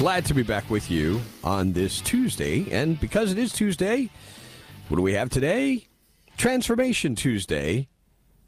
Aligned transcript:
Glad 0.00 0.24
to 0.24 0.32
be 0.32 0.42
back 0.42 0.70
with 0.70 0.90
you 0.90 1.20
on 1.44 1.74
this 1.74 2.00
Tuesday. 2.00 2.66
And 2.70 2.98
because 2.98 3.32
it 3.32 3.36
is 3.36 3.52
Tuesday, 3.52 4.08
what 4.88 4.96
do 4.96 5.02
we 5.02 5.12
have 5.12 5.28
today? 5.28 5.88
Transformation 6.38 7.14
Tuesday. 7.14 7.86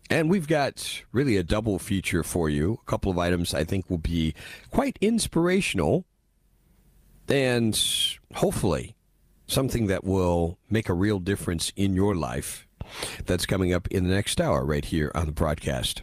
And 0.08 0.30
we've 0.30 0.48
got 0.48 1.02
really 1.12 1.36
a 1.36 1.42
double 1.42 1.78
feature 1.78 2.22
for 2.22 2.48
you. 2.48 2.78
A 2.80 2.90
couple 2.90 3.12
of 3.12 3.18
items 3.18 3.52
I 3.52 3.64
think 3.64 3.90
will 3.90 3.98
be 3.98 4.34
quite 4.70 4.96
inspirational 5.02 6.06
and 7.28 7.78
hopefully 8.32 8.96
something 9.46 9.88
that 9.88 10.04
will 10.04 10.58
make 10.70 10.88
a 10.88 10.94
real 10.94 11.18
difference 11.18 11.70
in 11.76 11.94
your 11.94 12.14
life. 12.14 12.66
That's 13.26 13.44
coming 13.44 13.74
up 13.74 13.88
in 13.88 14.04
the 14.04 14.14
next 14.14 14.40
hour 14.40 14.64
right 14.64 14.86
here 14.86 15.12
on 15.14 15.26
the 15.26 15.32
broadcast. 15.32 16.00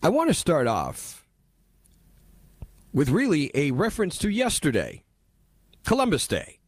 I 0.00 0.10
want 0.10 0.30
to 0.30 0.34
start 0.34 0.68
off 0.68 1.19
with 2.92 3.08
really 3.08 3.50
a 3.54 3.70
reference 3.70 4.18
to 4.18 4.28
yesterday, 4.28 5.04
Columbus 5.84 6.26
Day, 6.26 6.58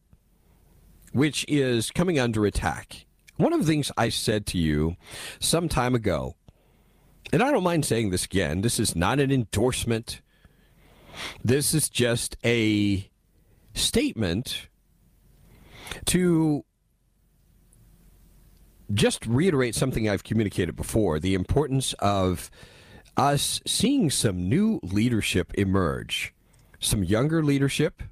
which 1.11 1.45
is 1.47 1.91
coming 1.91 2.19
under 2.19 2.45
attack. 2.45 3.05
One 3.37 3.53
of 3.53 3.59
the 3.59 3.65
things 3.65 3.91
I 3.97 4.09
said 4.09 4.45
to 4.47 4.57
you 4.57 4.95
some 5.39 5.67
time 5.67 5.95
ago, 5.95 6.35
and 7.31 7.41
I 7.41 7.51
don't 7.51 7.63
mind 7.63 7.85
saying 7.85 8.11
this 8.11 8.25
again, 8.25 8.61
this 8.61 8.79
is 8.79 8.95
not 8.95 9.19
an 9.19 9.31
endorsement. 9.31 10.21
This 11.43 11.73
is 11.73 11.89
just 11.89 12.37
a 12.43 13.09
statement 13.73 14.67
to 16.05 16.63
just 18.93 19.25
reiterate 19.25 19.75
something 19.75 20.07
I've 20.07 20.23
communicated 20.23 20.75
before 20.75 21.19
the 21.19 21.33
importance 21.33 21.93
of 21.93 22.51
us 23.17 23.61
seeing 23.65 24.09
some 24.09 24.49
new 24.49 24.79
leadership 24.83 25.53
emerge, 25.55 26.33
some 26.79 27.03
younger 27.03 27.43
leadership, 27.43 28.03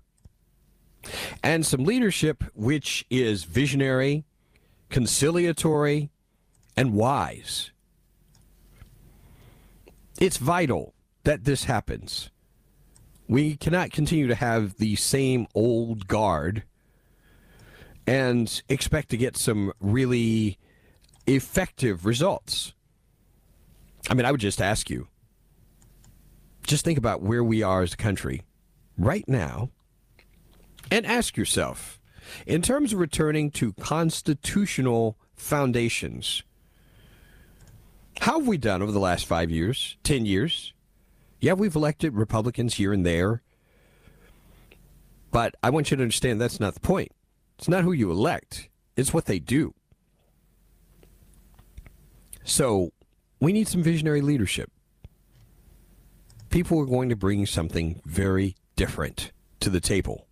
and 1.44 1.66
some 1.66 1.84
leadership 1.84 2.44
which 2.54 3.06
is 3.10 3.44
visionary, 3.44 4.24
conciliatory, 4.90 6.10
and 6.78 6.94
wise. 6.94 7.72
It's 10.20 10.38
vital 10.38 10.94
that 11.24 11.46
this 11.46 11.64
happens. 11.64 12.30
We 13.28 13.56
cannot 13.56 13.92
continue 13.92 14.28
to 14.28 14.36
have 14.36 14.78
the 14.78 14.96
same 14.96 15.48
old 15.56 16.08
guard 16.08 16.64
and 18.06 18.62
expect 18.68 19.10
to 19.10 19.18
get 19.18 19.38
some 19.38 19.72
really 19.80 20.58
effective 21.28 22.06
results. 22.06 22.74
I 24.10 24.14
mean, 24.14 24.26
I 24.26 24.32
would 24.32 24.42
just 24.42 24.62
ask 24.62 24.90
you 24.90 25.08
just 26.64 26.86
think 26.86 26.98
about 26.98 27.22
where 27.22 27.44
we 27.44 27.64
are 27.64 27.82
as 27.82 27.94
a 27.94 27.98
country 27.98 28.44
right 28.98 29.28
now 29.28 29.70
and 30.92 31.06
ask 31.06 31.38
yourself 31.38 32.00
in 32.46 32.62
terms 32.62 32.94
of 32.94 33.00
returning 33.00 33.52
to 33.52 33.74
constitutional 33.74 35.18
foundations, 35.34 36.44
how 38.20 38.40
have 38.40 38.48
we 38.48 38.58
done 38.58 38.82
over 38.82 38.92
the 38.92 39.00
last 39.00 39.26
five 39.26 39.50
years, 39.50 39.98
10 40.04 40.26
years? 40.26 40.74
Yeah, 41.40 41.54
we've 41.54 41.76
elected 41.76 42.14
Republicans 42.14 42.76
here 42.76 42.94
and 42.94 43.06
there. 43.06 43.42
But 45.32 45.56
I 45.64 45.70
want 45.72 45.90
you 45.90 45.98
to 45.98 46.04
understand 46.04 46.40
that's 46.40 46.60
not 46.60 46.74
the 46.74 46.82
point. 46.82 47.12
It's 47.58 47.68
not 47.68 47.84
who 47.84 47.92
you 47.92 48.12
elect, 48.12 48.70
it's 48.96 49.14
what 49.14 49.26
they 49.26 49.40
do. 49.40 49.74
So 52.44 52.92
we 53.42 53.52
need 53.52 53.68
some 53.68 53.84
visionary 53.84 54.22
leadership. 54.22 54.72
People 56.50 56.80
are 56.80 56.86
going 56.86 57.10
to 57.10 57.16
bring 57.16 57.46
something 57.46 58.02
very 58.06 58.56
different 58.76 59.32
to 59.60 59.70
the 59.70 59.82
table. 59.82 60.28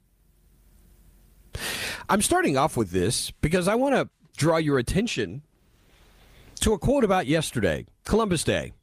I'm 2.07 2.21
starting 2.21 2.55
off 2.55 2.77
with 2.77 2.91
this 2.91 3.31
because 3.31 3.67
I 3.67 3.75
want 3.75 3.95
to 3.95 4.09
draw 4.37 4.57
your 4.57 4.77
attention 4.77 5.41
to 6.61 6.73
a 6.73 6.79
quote 6.79 7.03
about 7.03 7.25
yesterday, 7.25 7.85
Columbus 8.05 8.43
Day. 8.43 8.73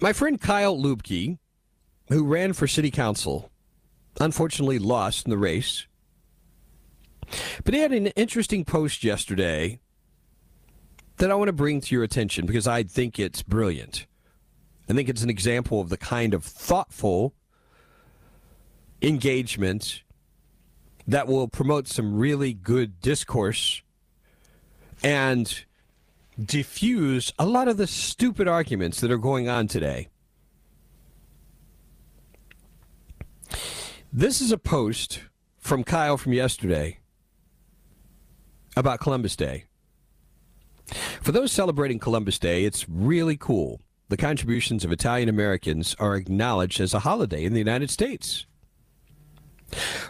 My 0.00 0.12
friend 0.12 0.40
Kyle 0.40 0.76
Luebke, 0.76 1.38
who 2.08 2.24
ran 2.24 2.52
for 2.52 2.68
city 2.68 2.90
council, 2.90 3.50
unfortunately 4.20 4.78
lost 4.78 5.26
in 5.26 5.30
the 5.30 5.38
race. 5.38 5.86
But 7.64 7.74
he 7.74 7.80
had 7.80 7.92
an 7.92 8.08
interesting 8.08 8.64
post 8.64 9.02
yesterday 9.02 9.80
that 11.18 11.30
I 11.30 11.34
want 11.34 11.48
to 11.48 11.52
bring 11.52 11.80
to 11.80 11.94
your 11.94 12.04
attention 12.04 12.46
because 12.46 12.66
I 12.66 12.82
think 12.82 13.18
it's 13.18 13.42
brilliant. 13.42 14.06
I 14.88 14.94
think 14.94 15.08
it's 15.08 15.22
an 15.22 15.30
example 15.30 15.80
of 15.80 15.88
the 15.88 15.96
kind 15.96 16.32
of 16.32 16.44
thoughtful 16.44 17.34
engagement 19.02 20.02
that 21.06 21.26
will 21.26 21.48
promote 21.48 21.88
some 21.88 22.16
really 22.16 22.52
good 22.52 23.00
discourse 23.00 23.82
and 25.02 25.64
diffuse 26.42 27.32
a 27.38 27.46
lot 27.46 27.68
of 27.68 27.76
the 27.76 27.86
stupid 27.86 28.46
arguments 28.46 29.00
that 29.00 29.10
are 29.10 29.18
going 29.18 29.48
on 29.48 29.66
today. 29.66 30.08
This 34.12 34.40
is 34.40 34.52
a 34.52 34.58
post 34.58 35.20
from 35.58 35.84
Kyle 35.84 36.16
from 36.16 36.32
yesterday 36.32 36.98
about 38.76 39.00
Columbus 39.00 39.36
Day. 39.36 39.67
For 41.20 41.32
those 41.32 41.52
celebrating 41.52 41.98
Columbus 41.98 42.38
Day, 42.38 42.64
it's 42.64 42.88
really 42.88 43.36
cool. 43.36 43.80
The 44.08 44.16
contributions 44.16 44.84
of 44.84 44.92
Italian 44.92 45.28
Americans 45.28 45.94
are 45.98 46.16
acknowledged 46.16 46.80
as 46.80 46.94
a 46.94 47.00
holiday 47.00 47.44
in 47.44 47.52
the 47.52 47.58
United 47.58 47.90
States. 47.90 48.46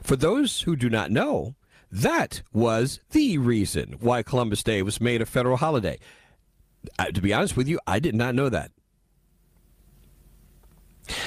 For 0.02 0.14
those 0.14 0.60
who 0.62 0.76
do 0.76 0.88
not 0.88 1.10
know, 1.10 1.56
that 1.90 2.42
was 2.52 3.00
the 3.10 3.38
reason 3.38 3.96
why 4.00 4.22
Columbus 4.22 4.62
Day 4.62 4.82
was 4.82 5.00
made 5.00 5.20
a 5.20 5.26
federal 5.26 5.56
holiday. 5.56 5.98
Uh, 6.98 7.06
to 7.06 7.20
be 7.20 7.32
honest 7.32 7.56
with 7.56 7.66
you, 7.66 7.80
I 7.86 7.98
did 7.98 8.14
not 8.14 8.34
know 8.34 8.48
that. 8.48 8.70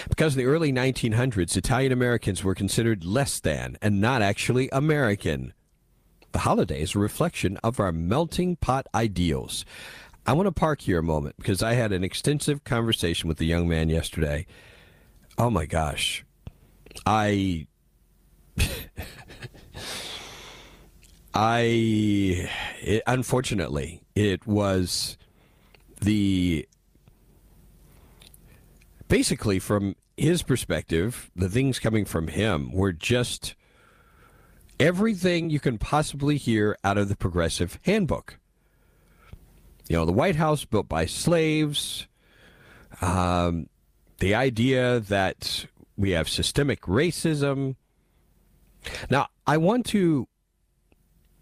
Because 0.08 0.36
in 0.36 0.40
the 0.40 0.50
early 0.50 0.72
1900s, 0.72 1.58
Italian 1.58 1.92
Americans 1.92 2.44
were 2.44 2.56
considered 2.56 3.04
less 3.04 3.40
than 3.40 3.78
and 3.82 4.00
not 4.00 4.22
actually 4.22 4.70
American. 4.72 5.54
The 6.32 6.40
holiday 6.40 6.82
is 6.82 6.96
a 6.96 7.00
reflection 7.00 7.58
of 7.58 7.80
our 7.80 7.92
melting 7.92 8.56
pot 8.56 8.88
ideals. 8.96 9.66
I 10.26 10.34
want 10.34 10.48
to 10.48 10.52
park 10.52 10.82
here 10.82 11.00
a 11.00 11.04
moment 11.04 11.36
because 11.38 11.64
I 11.64 11.74
had 11.74 11.92
an 11.92 12.04
extensive 12.04 12.64
conversation 12.64 13.28
with 13.28 13.38
the 13.38 13.46
young 13.46 13.68
man 13.68 13.90
yesterday. 13.90 14.46
Oh 15.38 15.50
my 15.50 15.66
gosh. 15.66 16.24
I. 17.06 17.68
I. 21.34 22.50
It, 22.82 23.04
unfortunately, 23.08 24.04
it 24.16 24.46
was 24.46 25.18
the. 26.00 26.68
Basically, 29.08 29.60
from 29.60 29.96
his 30.16 30.44
perspective, 30.44 31.32
the 31.36 31.50
things 31.50 31.80
coming 31.80 32.06
from 32.06 32.28
him 32.28 32.72
were 32.72 32.94
just 32.94 33.56
everything 34.82 35.52
you 35.52 35.60
can 35.60 35.78
possibly 35.78 36.38
hear 36.38 36.76
out 36.84 36.98
of 36.98 37.08
the 37.08 37.16
Progressive 37.16 37.80
Handbook. 37.84 38.40
You 39.88 39.96
know, 39.96 40.06
the 40.06 40.12
White 40.12 40.38
House 40.38 40.66
built 40.66 40.90
by 40.90 41.06
slaves, 41.06 42.08
um, 43.00 43.70
the 44.20 44.34
idea 44.34 45.00
that 45.00 45.68
we 45.96 46.12
have 46.12 46.28
systemic 46.28 46.82
racism. 46.82 47.76
Now, 49.10 49.28
I 49.46 49.58
want 49.58 49.86
to 49.88 50.28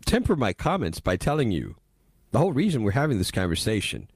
temper 0.05 0.35
my 0.35 0.51
comments 0.51 0.99
by 0.99 1.15
telling 1.15 1.51
you 1.51 1.77
the 2.31 2.39
whole 2.39 2.51
reason 2.51 2.83
we're 2.83 2.91
having 2.91 3.19
this 3.19 3.31
conversation. 3.31 4.09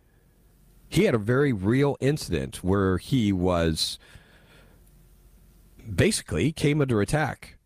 He 0.90 1.06
had 1.06 1.16
a 1.16 1.20
very 1.20 1.54
real 1.54 1.96
incident 2.02 2.58
where 2.58 2.98
he 2.98 3.32
was 3.32 3.98
basically 5.96 6.52
came 6.52 6.82
under 6.82 7.02
attack 7.02 7.58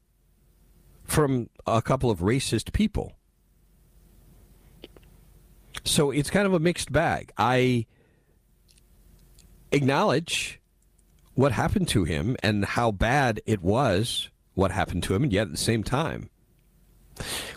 from 1.08 1.50
a 1.66 1.82
couple 1.82 2.12
of 2.12 2.20
racist 2.20 2.74
people. 2.74 3.14
So 5.84 6.12
it's 6.12 6.30
kind 6.30 6.46
of 6.46 6.54
a 6.54 6.60
mixed 6.60 6.92
bag. 6.92 7.32
I 7.38 7.86
acknowledge 9.72 10.60
what 11.34 11.54
happened 11.54 11.88
to 11.90 12.04
him 12.04 12.36
and 12.44 12.66
how 12.66 12.92
bad 12.92 13.42
it 13.46 13.62
was 13.62 14.30
what 14.54 14.72
happened 14.72 15.04
to 15.04 15.14
him, 15.14 15.24
and 15.24 15.32
yet 15.32 15.44
at 15.44 15.52
the 15.52 15.58
same 15.58 15.84
time, 15.84 16.30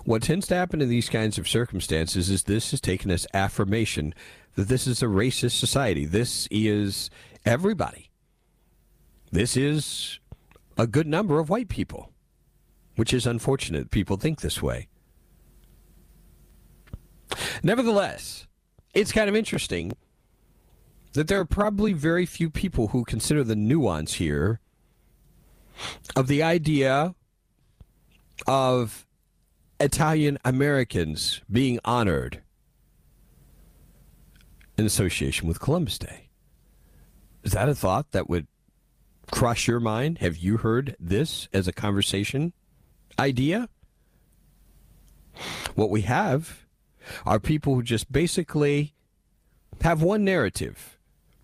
what 0.05 0.23
tends 0.23 0.46
to 0.46 0.55
happen 0.55 0.81
in 0.81 0.88
these 0.88 1.08
kinds 1.08 1.38
of 1.38 1.49
circumstances 1.49 2.31
is 2.31 2.44
this 2.44 2.73
is 2.73 2.81
taken 2.81 3.11
as 3.11 3.26
affirmation 3.35 4.14
that 4.55 4.69
this 4.69 4.87
is 4.87 5.03
a 5.03 5.06
racist 5.06 5.58
society. 5.58 6.05
This 6.05 6.46
is 6.50 7.11
everybody. 7.44 8.11
This 9.32 9.56
is 9.56 10.19
a 10.76 10.87
good 10.87 11.06
number 11.06 11.38
of 11.38 11.49
white 11.49 11.69
people, 11.69 12.12
which 13.00 13.14
is 13.14 13.26
unfortunate. 13.26 13.91
People 13.91 14.19
think 14.19 14.43
this 14.43 14.61
way. 14.61 14.87
Nevertheless, 17.62 18.47
it's 18.93 19.11
kind 19.11 19.26
of 19.26 19.35
interesting 19.35 19.93
that 21.14 21.26
there 21.26 21.41
are 21.41 21.47
probably 21.47 21.94
very 21.94 22.26
few 22.26 22.50
people 22.50 22.88
who 22.88 23.05
consider 23.05 23.43
the 23.43 23.56
nuance 23.56 24.12
here 24.12 24.61
of 26.14 26.26
the 26.26 26.43
idea 26.43 27.14
of 28.47 29.06
Italian 29.81 30.37
Americans 30.44 31.41
being 31.50 31.81
honored 31.87 32.43
in 34.76 34.85
association 34.85 35.49
with 35.49 35.58
Columbus 35.58 35.99
Day. 35.99 36.29
Is 37.44 37.53
that 37.53 37.70
a 37.70 37.75
thought 37.75 38.11
that 38.11 38.29
would 38.29 38.46
cross 39.32 39.67
your 39.67 39.81
mind? 39.81 40.19
Have 40.19 40.37
you 40.37 40.58
heard 40.58 40.96
this 41.00 41.49
as 41.55 41.67
a 41.67 41.73
conversation 41.73 42.53
idea? 43.20 43.69
What 45.75 45.90
we 45.90 46.02
have 46.02 46.67
are 47.25 47.38
people 47.38 47.75
who 47.75 47.82
just 47.82 48.11
basically 48.11 48.94
have 49.82 50.02
one 50.02 50.25
narrative. 50.25 50.99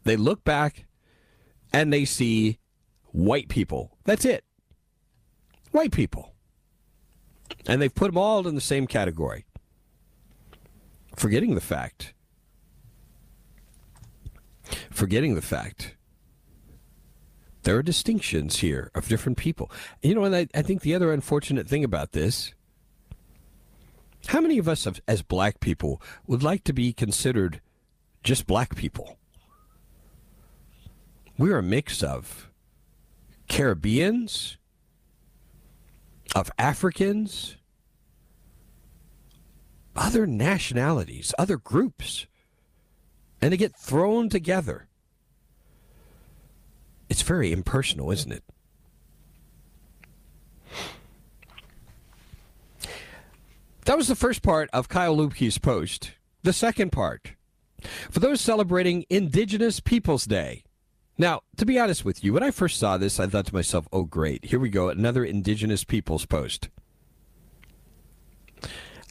They 0.05 0.17
look 0.17 0.45
back 0.45 0.87
and 1.73 1.93
they 1.93 2.05
see 2.05 2.59
white 3.13 3.49
people. 3.49 3.97
That's 4.05 4.25
it. 4.25 4.45
White 5.71 5.93
people. 5.93 6.33
And 7.67 7.81
they've 7.81 7.95
put 7.95 8.07
them 8.07 8.19
all 8.19 8.47
in 8.47 8.55
the 8.55 8.61
same 8.61 8.87
category. 8.87 9.45
Forgetting 11.17 11.55
the 11.55 11.61
fact. 11.61 12.15
Forgetting 14.91 15.35
the 15.35 15.43
fact. 15.43 15.96
There 17.67 17.77
are 17.77 17.83
distinctions 17.83 18.61
here 18.61 18.93
of 18.95 19.09
different 19.09 19.39
people. 19.39 19.73
You 20.01 20.15
know, 20.15 20.23
and 20.23 20.37
I, 20.37 20.47
I 20.55 20.63
think 20.63 20.83
the 20.83 20.95
other 20.95 21.13
unfortunate 21.13 21.69
thing 21.69 21.83
about 21.83 22.13
this 22.13 22.55
how 24.29 24.41
many 24.41 24.59
of 24.59 24.69
us 24.69 24.87
as 25.09 25.23
black 25.23 25.59
people 25.59 26.01
would 26.29 26.45
like 26.45 26.63
to 26.65 26.73
be 26.73 26.93
considered 26.93 27.61
just 28.23 28.47
black 28.47 28.77
people? 28.77 29.19
We're 31.37 31.59
a 31.59 31.63
mix 31.63 32.05
of 32.05 32.49
Caribbeans, 33.49 34.59
of 36.37 36.53
Africans, 36.61 37.57
other 39.97 40.25
nationalities, 40.25 41.35
other 41.37 41.57
groups, 41.57 42.27
and 43.43 43.51
to 43.51 43.57
get 43.57 43.77
thrown 43.77 44.29
together. 44.29 44.86
It's 47.09 47.23
very 47.23 47.53
impersonal, 47.53 48.11
isn't 48.11 48.33
it? 48.33 48.45
That 53.85 53.97
was 53.97 54.09
the 54.09 54.17
first 54.17 54.43
part 54.43 54.69
of 54.73 54.89
Kyle 54.89 55.17
Luebke's 55.17 55.59
post. 55.59 56.13
The 56.43 56.53
second 56.53 56.91
part, 56.91 57.33
for 58.11 58.21
those 58.21 58.41
celebrating 58.41 59.05
Indigenous 59.09 59.81
Peoples 59.81 60.25
Day. 60.25 60.65
Now, 61.19 61.43
to 61.57 61.65
be 61.65 61.79
honest 61.79 62.05
with 62.05 62.23
you, 62.23 62.33
when 62.33 62.43
I 62.43 62.51
first 62.51 62.79
saw 62.79 62.99
this, 62.99 63.19
I 63.19 63.27
thought 63.27 63.47
to 63.47 63.55
myself, 63.55 63.89
oh, 63.93 64.05
great, 64.05 64.45
here 64.47 64.59
we 64.59 64.69
go, 64.69 64.89
another 64.89 65.25
Indigenous 65.25 65.83
Peoples 65.85 66.27
post. 66.27 66.69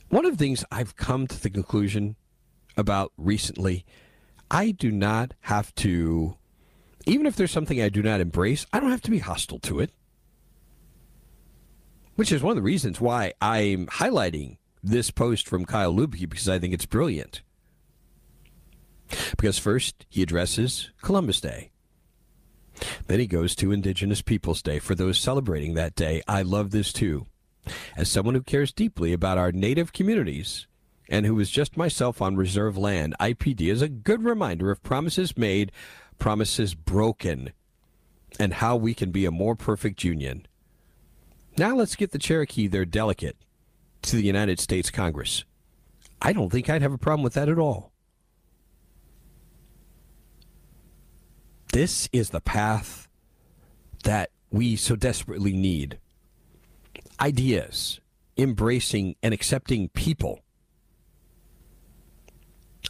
One 0.09 0.25
of 0.25 0.33
the 0.33 0.37
things 0.37 0.63
I've 0.71 0.95
come 0.95 1.25
to 1.27 1.41
the 1.41 1.49
conclusion 1.49 2.15
about 2.77 3.11
recently, 3.17 3.85
I 4.51 4.71
do 4.71 4.91
not 4.91 5.33
have 5.41 5.73
to, 5.75 6.37
even 7.05 7.25
if 7.25 7.35
there's 7.35 7.51
something 7.51 7.81
I 7.81 7.89
do 7.89 8.01
not 8.01 8.21
embrace, 8.21 8.65
I 8.73 8.79
don't 8.79 8.91
have 8.91 9.01
to 9.01 9.11
be 9.11 9.19
hostile 9.19 9.59
to 9.59 9.79
it. 9.79 9.91
Which 12.15 12.31
is 12.31 12.41
one 12.41 12.51
of 12.51 12.55
the 12.55 12.61
reasons 12.61 13.01
why 13.01 13.33
I'm 13.41 13.87
highlighting 13.87 14.57
this 14.81 15.11
post 15.11 15.47
from 15.47 15.65
Kyle 15.65 15.93
Luebke 15.93 16.29
because 16.29 16.47
I 16.47 16.59
think 16.59 16.73
it's 16.73 16.85
brilliant. 16.85 17.41
Because 19.31 19.59
first, 19.59 20.05
he 20.09 20.23
addresses 20.23 20.91
Columbus 21.01 21.41
Day. 21.41 21.71
Then 23.07 23.19
he 23.19 23.27
goes 23.27 23.55
to 23.55 23.71
Indigenous 23.71 24.21
Peoples 24.21 24.61
Day. 24.61 24.79
For 24.79 24.95
those 24.95 25.19
celebrating 25.19 25.73
that 25.73 25.95
day, 25.95 26.21
I 26.27 26.41
love 26.41 26.71
this 26.71 26.91
too. 26.91 27.27
As 27.95 28.09
someone 28.09 28.35
who 28.35 28.41
cares 28.41 28.71
deeply 28.71 29.13
about 29.13 29.37
our 29.37 29.51
native 29.51 29.93
communities 29.93 30.67
and 31.09 31.25
who 31.25 31.39
is 31.39 31.49
just 31.49 31.77
myself 31.77 32.21
on 32.21 32.35
reserve 32.35 32.77
land, 32.77 33.15
IPD 33.19 33.61
is 33.61 33.81
a 33.81 33.89
good 33.89 34.23
reminder 34.23 34.71
of 34.71 34.83
promises 34.83 35.37
made, 35.37 35.71
promises 36.17 36.73
broken, 36.73 37.51
and 38.39 38.55
how 38.55 38.75
we 38.75 38.93
can 38.93 39.11
be 39.11 39.25
a 39.25 39.31
more 39.31 39.55
perfect 39.55 40.03
union. 40.03 40.45
Now 41.57 41.75
let's 41.75 41.95
get 41.95 42.11
the 42.11 42.19
Cherokee 42.19 42.67
their 42.67 42.85
delegate 42.85 43.37
to 44.03 44.15
the 44.15 44.23
United 44.23 44.59
States 44.59 44.91
Congress. 44.91 45.45
I 46.21 46.33
don't 46.33 46.49
think 46.49 46.69
I'd 46.69 46.81
have 46.81 46.93
a 46.93 46.97
problem 46.97 47.23
with 47.23 47.33
that 47.33 47.49
at 47.49 47.59
all. 47.59 47.91
This 51.71 52.07
is 52.13 52.29
the 52.29 52.41
path 52.41 53.07
that 54.03 54.31
we 54.49 54.75
so 54.75 54.95
desperately 54.95 55.53
need. 55.53 55.99
Ideas, 57.19 57.99
embracing 58.37 59.15
and 59.21 59.33
accepting 59.33 59.89
people, 59.89 60.39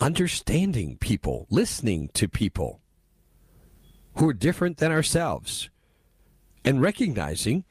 understanding 0.01 0.97
people, 0.97 1.47
listening 1.49 2.09
to 2.13 2.27
people 2.27 2.81
who 4.15 4.29
are 4.29 4.33
different 4.33 4.77
than 4.77 4.91
ourselves, 4.91 5.69
and 6.63 6.81
recognizing 6.81 7.63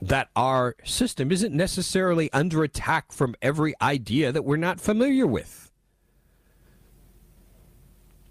that 0.00 0.28
our 0.36 0.76
system 0.84 1.32
isn't 1.32 1.54
necessarily 1.54 2.32
under 2.32 2.62
attack 2.62 3.12
from 3.12 3.34
every 3.40 3.74
idea 3.80 4.30
that 4.30 4.44
we're 4.44 4.56
not 4.56 4.80
familiar 4.80 5.26
with. 5.26 5.70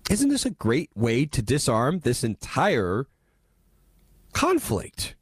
Isn't 0.09 0.29
this 0.29 0.45
a 0.45 0.51
great 0.51 0.91
way 0.95 1.25
to 1.25 1.41
disarm 1.41 1.99
this 1.99 2.23
entire 2.23 3.07
conflict? 4.33 5.15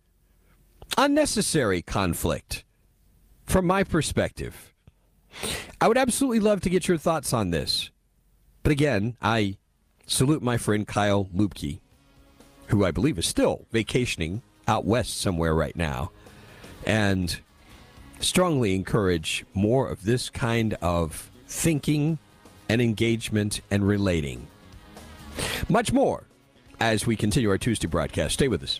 Unnecessary 0.98 1.82
conflict, 1.82 2.66
from 3.46 3.66
my 3.66 3.84
perspective. 3.84 4.74
I 5.82 5.88
would 5.88 5.98
absolutely 5.98 6.42
love 6.42 6.62
to 6.62 6.70
get 6.70 6.88
your 6.88 6.98
thoughts 6.98 7.34
on 7.34 7.50
this. 7.50 7.90
But 8.62 8.72
again, 8.72 9.18
I 9.22 9.58
salute 10.06 10.42
my 10.42 10.58
friend 10.58 10.88
Kyle 10.88 11.26
Luebke, 11.36 11.80
who 12.68 12.86
I 12.86 12.92
believe 12.92 13.18
is 13.18 13.26
still 13.26 13.66
vacationing 13.72 14.42
out 14.68 14.86
west 14.86 15.20
somewhere 15.20 15.54
right 15.54 15.76
now 15.76 16.12
and 16.86 17.40
strongly 18.20 18.76
encourage 18.76 19.46
more 19.54 19.90
of 19.90 20.04
this 20.04 20.30
kind 20.30 20.76
of 20.82 21.30
thinking 21.48 22.18
and 22.70 22.82
engagement 22.82 23.62
and 23.70 23.88
relating. 23.88 24.48
Much 25.70 25.92
more 25.92 26.24
as 26.80 27.06
we 27.06 27.16
continue 27.16 27.50
our 27.50 27.58
Tuesday 27.58 27.88
broadcast. 27.88 28.34
Stay 28.34 28.48
with 28.48 28.64
us. 28.64 28.80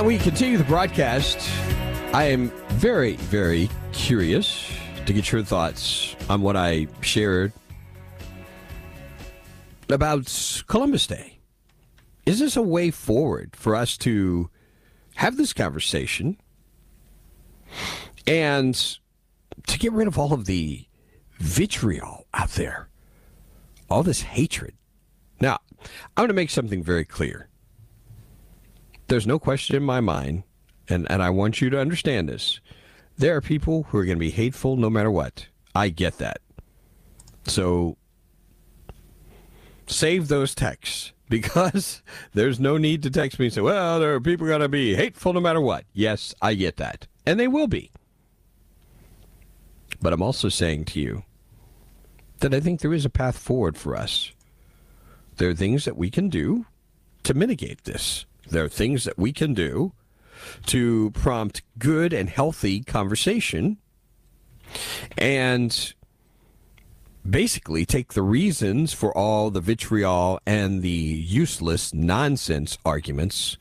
And 0.00 0.06
we 0.06 0.16
continue 0.16 0.56
the 0.56 0.64
broadcast. 0.64 1.38
I 2.14 2.24
am 2.24 2.48
very, 2.78 3.16
very 3.16 3.68
curious 3.92 4.72
to 5.04 5.12
get 5.12 5.30
your 5.30 5.42
thoughts 5.42 6.16
on 6.30 6.40
what 6.40 6.56
I 6.56 6.86
shared 7.02 7.52
about 9.90 10.62
Columbus 10.68 11.06
Day. 11.06 11.40
Is 12.24 12.38
this 12.38 12.56
a 12.56 12.62
way 12.62 12.90
forward 12.90 13.54
for 13.54 13.76
us 13.76 13.98
to 13.98 14.48
have 15.16 15.36
this 15.36 15.52
conversation 15.52 16.38
and 18.26 18.74
to 19.66 19.78
get 19.78 19.92
rid 19.92 20.08
of 20.08 20.18
all 20.18 20.32
of 20.32 20.46
the 20.46 20.86
vitriol 21.36 22.26
out 22.32 22.52
there, 22.52 22.88
all 23.90 24.02
this 24.02 24.22
hatred? 24.22 24.72
Now, 25.42 25.58
I'm 26.16 26.22
going 26.22 26.28
to 26.28 26.34
make 26.34 26.48
something 26.48 26.82
very 26.82 27.04
clear 27.04 27.49
there's 29.10 29.26
no 29.26 29.38
question 29.38 29.74
in 29.74 29.82
my 29.82 30.00
mind, 30.00 30.44
and, 30.88 31.10
and 31.10 31.20
I 31.20 31.30
want 31.30 31.60
you 31.60 31.68
to 31.70 31.80
understand 31.80 32.28
this. 32.28 32.60
There 33.18 33.36
are 33.36 33.40
people 33.40 33.82
who 33.88 33.98
are 33.98 34.04
going 34.04 34.16
to 34.16 34.20
be 34.20 34.30
hateful 34.30 34.76
no 34.76 34.88
matter 34.88 35.10
what. 35.10 35.48
I 35.74 35.88
get 35.88 36.18
that. 36.18 36.40
So 37.44 37.96
save 39.88 40.28
those 40.28 40.54
texts 40.54 41.12
because 41.28 42.02
there's 42.34 42.60
no 42.60 42.76
need 42.76 43.02
to 43.02 43.10
text 43.10 43.38
me 43.38 43.46
and 43.46 43.52
say, 43.52 43.60
well, 43.60 43.98
there 43.98 44.14
are 44.14 44.20
people 44.20 44.46
going 44.46 44.60
to 44.60 44.68
be 44.68 44.94
hateful 44.94 45.32
no 45.32 45.40
matter 45.40 45.60
what. 45.60 45.84
Yes, 45.92 46.32
I 46.40 46.54
get 46.54 46.76
that. 46.76 47.08
And 47.26 47.38
they 47.38 47.48
will 47.48 47.68
be. 47.68 47.90
But 50.00 50.12
I'm 50.12 50.22
also 50.22 50.48
saying 50.48 50.84
to 50.86 51.00
you 51.00 51.24
that 52.38 52.54
I 52.54 52.60
think 52.60 52.80
there 52.80 52.94
is 52.94 53.04
a 53.04 53.10
path 53.10 53.36
forward 53.36 53.76
for 53.76 53.96
us. 53.96 54.32
There 55.36 55.50
are 55.50 55.54
things 55.54 55.84
that 55.84 55.96
we 55.96 56.10
can 56.10 56.28
do 56.28 56.66
to 57.24 57.34
mitigate 57.34 57.84
this. 57.84 58.24
There 58.50 58.64
are 58.64 58.68
things 58.68 59.04
that 59.04 59.18
we 59.18 59.32
can 59.32 59.54
do 59.54 59.92
to 60.66 61.10
prompt 61.12 61.62
good 61.78 62.12
and 62.12 62.28
healthy 62.28 62.80
conversation 62.82 63.78
and 65.16 65.94
basically 67.28 67.84
take 67.84 68.14
the 68.14 68.22
reasons 68.22 68.92
for 68.92 69.16
all 69.16 69.50
the 69.50 69.60
vitriol 69.60 70.40
and 70.46 70.82
the 70.82 70.88
useless 70.88 71.92
nonsense 71.92 72.78
arguments, 72.84 73.56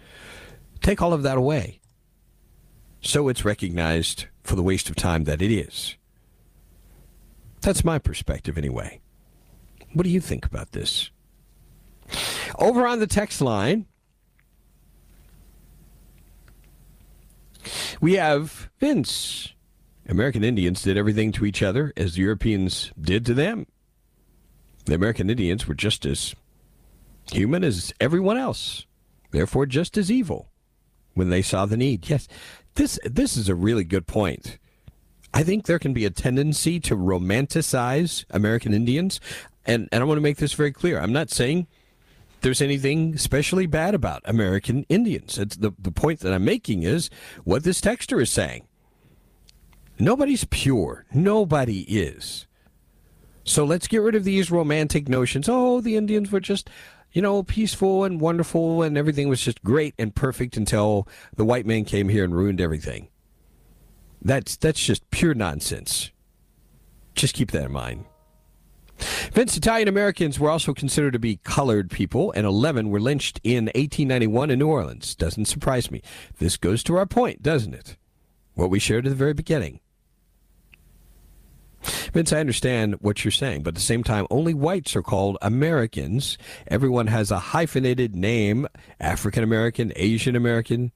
take 0.82 1.02
all 1.02 1.14
of 1.14 1.24
that 1.24 1.38
away. 1.38 1.80
So 3.02 3.28
it's 3.28 3.46
recognized 3.46 4.26
for 4.44 4.56
the 4.56 4.64
waste 4.64 4.90
of 4.90 4.96
time 4.96 5.26
that 5.26 5.42
it 5.42 5.52
is. 5.52 5.96
That's 7.62 7.84
my 7.84 8.00
perspective, 8.00 8.58
anyway. 8.58 9.02
What 9.94 10.04
do 10.04 10.10
you 10.10 10.22
think 10.22 10.46
about 10.46 10.72
this? 10.72 11.12
Over 12.58 12.88
on 12.88 13.00
the 13.00 13.08
text 13.08 13.42
line, 13.42 13.86
We 18.02 18.14
have 18.14 18.70
Vince. 18.80 19.54
American 20.08 20.44
Indians 20.44 20.82
did 20.82 20.98
everything 20.98 21.32
to 21.34 21.46
each 21.46 21.62
other 21.62 21.94
as 21.96 22.16
the 22.16 22.22
Europeans 22.22 22.92
did 23.00 23.26
to 23.28 23.34
them. 23.34 23.68
The 24.86 24.96
American 24.96 25.30
Indians 25.30 25.68
were 25.68 25.76
just 25.76 26.06
as 26.06 26.34
human 27.32 27.64
as 27.64 27.94
everyone 28.00 28.38
else, 28.38 28.88
therefore 29.32 29.68
just 29.68 29.98
as 29.98 30.12
evil 30.12 30.50
when 31.14 31.30
they 31.30 31.42
saw 31.42 31.66
the 31.66 31.78
need. 31.78 32.10
Yes, 32.10 32.28
this 32.76 32.98
this 33.04 33.38
is 33.38 33.50
a 33.50 33.56
really 33.56 33.84
good 33.84 34.08
point. 34.08 34.58
I 35.32 35.44
think 35.44 35.66
there 35.66 35.80
can 35.80 35.94
be 35.94 36.06
a 36.06 36.10
tendency 36.10 36.80
to 36.80 36.96
romanticize 36.96 38.26
American 38.32 38.74
Indians, 38.74 39.20
and, 39.66 39.88
and 39.92 40.02
I 40.02 40.06
want 40.06 40.18
to 40.18 40.24
make 40.24 40.38
this 40.38 40.54
very 40.54 40.72
clear. 40.72 41.00
I'm 41.00 41.14
not 41.14 41.30
saying 41.30 41.68
there's 42.42 42.62
anything 42.62 43.14
especially 43.16 43.66
bad 43.66 43.96
about 43.96 44.22
American 44.26 44.86
Indians. 44.90 45.38
It's 45.38 45.58
the, 45.58 45.72
the 45.78 45.92
point 45.92 46.20
that 46.22 46.34
I'm 46.34 46.46
making 46.46 46.84
is 46.84 47.10
what 47.44 47.64
this 47.64 47.82
texter 47.82 48.22
is 48.22 48.32
saying. 48.32 48.68
Nobody's 49.98 50.46
pure. 50.46 51.06
Nobody 51.14 51.82
is. 51.82 52.48
So 53.44 53.66
let's 53.66 53.88
get 53.88 53.98
rid 54.02 54.16
of 54.16 54.24
these 54.24 54.52
romantic 54.52 55.10
notions. 55.10 55.50
Oh, 55.50 55.82
the 55.82 55.98
Indians 55.98 56.32
were 56.32 56.40
just, 56.40 56.70
you 57.12 57.22
know, 57.22 57.44
peaceful 57.44 58.04
and 58.04 58.22
wonderful 58.22 58.84
and 58.84 58.98
everything 58.98 59.28
was 59.28 59.42
just 59.42 59.64
great 59.64 59.94
and 59.98 60.16
perfect 60.16 60.56
until 60.56 61.08
the 61.36 61.44
white 61.44 61.66
man 61.66 61.84
came 61.84 62.10
here 62.10 62.24
and 62.24 62.36
ruined 62.36 62.62
everything. 62.62 63.10
That's 64.22 64.56
that's 64.58 64.86
just 64.86 65.10
pure 65.12 65.34
nonsense. 65.34 66.12
Just 67.16 67.34
keep 67.34 67.52
that 67.52 67.66
in 67.66 67.72
mind. 67.72 68.06
Vince, 69.00 69.56
Italian 69.56 69.88
Americans 69.88 70.40
were 70.40 70.50
also 70.50 70.74
considered 70.74 71.14
to 71.14 71.20
be 71.20 71.38
colored 71.44 71.90
people, 71.90 72.32
and 72.34 72.46
11 72.46 72.90
were 72.90 73.00
lynched 73.00 73.40
in 73.44 73.66
1891 73.66 74.52
in 74.52 74.60
New 74.60 74.68
Orleans. 74.68 75.16
Doesn't 75.16 75.46
surprise 75.46 75.90
me. 75.90 76.02
This 76.38 76.58
goes 76.58 76.84
to 76.84 76.98
our 76.98 77.06
point, 77.06 77.42
doesn't 77.42 77.74
it? 77.74 77.98
What 78.56 78.70
we 78.70 78.80
shared 78.80 79.06
at 79.06 79.10
the 79.10 79.16
very 79.16 79.34
beginning. 79.34 79.80
Vince, 82.12 82.34
I 82.34 82.40
understand 82.40 82.96
what 83.00 83.24
you're 83.24 83.32
saying, 83.32 83.64
but 83.64 83.70
at 83.70 83.76
the 83.76 83.82
same 83.82 84.04
time, 84.04 84.28
only 84.30 84.54
whites 84.54 84.96
are 84.96 85.02
called 85.02 85.38
Americans. 85.42 86.38
Everyone 86.68 87.08
has 87.08 87.32
a 87.32 87.40
hyphenated 87.40 88.16
name 88.16 88.68
African 89.00 89.44
American, 89.44 89.94
Asian 89.96 90.36
American. 90.36 90.92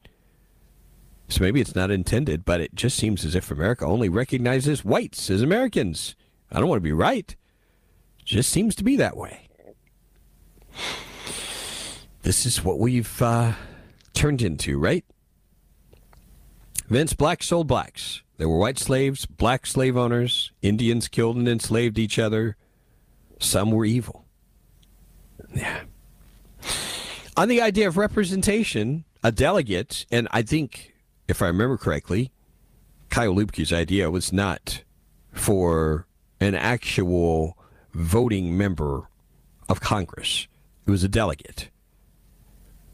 So 1.29 1.41
maybe 1.41 1.61
it's 1.61 1.75
not 1.75 1.89
intended, 1.89 2.43
but 2.43 2.59
it 2.59 2.75
just 2.75 2.97
seems 2.97 3.23
as 3.23 3.33
if 3.33 3.49
America 3.49 3.85
only 3.85 4.09
recognizes 4.09 4.83
whites 4.83 5.29
as 5.29 5.41
Americans. 5.41 6.15
I 6.51 6.59
don't 6.59 6.67
want 6.67 6.79
to 6.79 6.83
be 6.83 6.91
right. 6.91 7.33
Just 8.25 8.51
seems 8.51 8.75
to 8.75 8.83
be 8.83 8.95
that 8.97 9.17
way. 9.17 9.49
This 12.23 12.45
is 12.45 12.63
what 12.63 12.79
we've 12.79 13.21
uh, 13.21 13.53
turned 14.13 14.41
into, 14.41 14.79
right? 14.79 15.03
Vince, 16.87 17.13
blacks 17.13 17.47
sold 17.47 17.67
blacks. 17.67 18.21
There 18.37 18.47
were 18.49 18.57
white 18.57 18.79
slaves, 18.79 19.25
black 19.25 19.65
slave 19.65 19.97
owners, 19.97 20.51
Indians 20.61 21.07
killed 21.07 21.37
and 21.37 21.47
enslaved 21.47 21.99
each 21.99 22.17
other. 22.17 22.55
Some 23.39 23.71
were 23.71 23.85
evil. 23.85 24.25
Yeah. 25.53 25.81
On 27.35 27.47
the 27.47 27.61
idea 27.61 27.87
of 27.87 27.97
representation, 27.97 29.05
a 29.23 29.31
delegate, 29.31 30.05
and 30.11 30.27
I 30.31 30.43
think, 30.43 30.93
if 31.27 31.41
I 31.41 31.47
remember 31.47 31.77
correctly, 31.77 32.31
Kyle 33.09 33.35
Luebke's 33.35 33.73
idea 33.73 34.09
was 34.09 34.31
not 34.31 34.83
for 35.31 36.07
an 36.39 36.55
actual 36.55 37.57
voting 37.93 38.57
member 38.57 39.09
of 39.69 39.81
Congress. 39.81 40.47
It 40.85 40.91
was 40.91 41.03
a 41.03 41.09
delegate. 41.09 41.69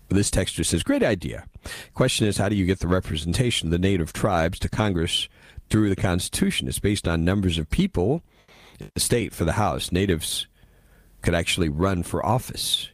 This 0.09 0.31
texter 0.31 0.65
says, 0.65 0.83
Great 0.83 1.03
idea. 1.03 1.45
Question 1.93 2.27
is, 2.27 2.37
how 2.37 2.49
do 2.49 2.55
you 2.55 2.65
get 2.65 2.79
the 2.79 2.87
representation 2.87 3.67
of 3.67 3.71
the 3.71 3.79
native 3.79 4.11
tribes 4.11 4.59
to 4.59 4.69
Congress 4.69 5.29
through 5.69 5.89
the 5.89 5.95
Constitution? 5.95 6.67
It's 6.67 6.79
based 6.79 7.07
on 7.07 7.23
numbers 7.23 7.57
of 7.57 7.69
people 7.69 8.23
in 8.79 8.89
the 8.93 8.99
state 8.99 9.33
for 9.33 9.45
the 9.45 9.53
House. 9.53 9.91
Natives 9.91 10.47
could 11.21 11.35
actually 11.35 11.69
run 11.69 12.01
for 12.03 12.25
office. 12.25 12.89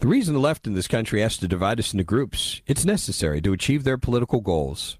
The 0.00 0.08
reason 0.08 0.32
the 0.32 0.40
left 0.40 0.66
in 0.66 0.72
this 0.72 0.88
country 0.88 1.20
has 1.20 1.36
to 1.38 1.48
divide 1.48 1.78
us 1.78 1.92
into 1.92 2.04
groups, 2.04 2.62
it's 2.66 2.86
necessary 2.86 3.42
to 3.42 3.52
achieve 3.52 3.84
their 3.84 3.98
political 3.98 4.40
goals. 4.40 4.96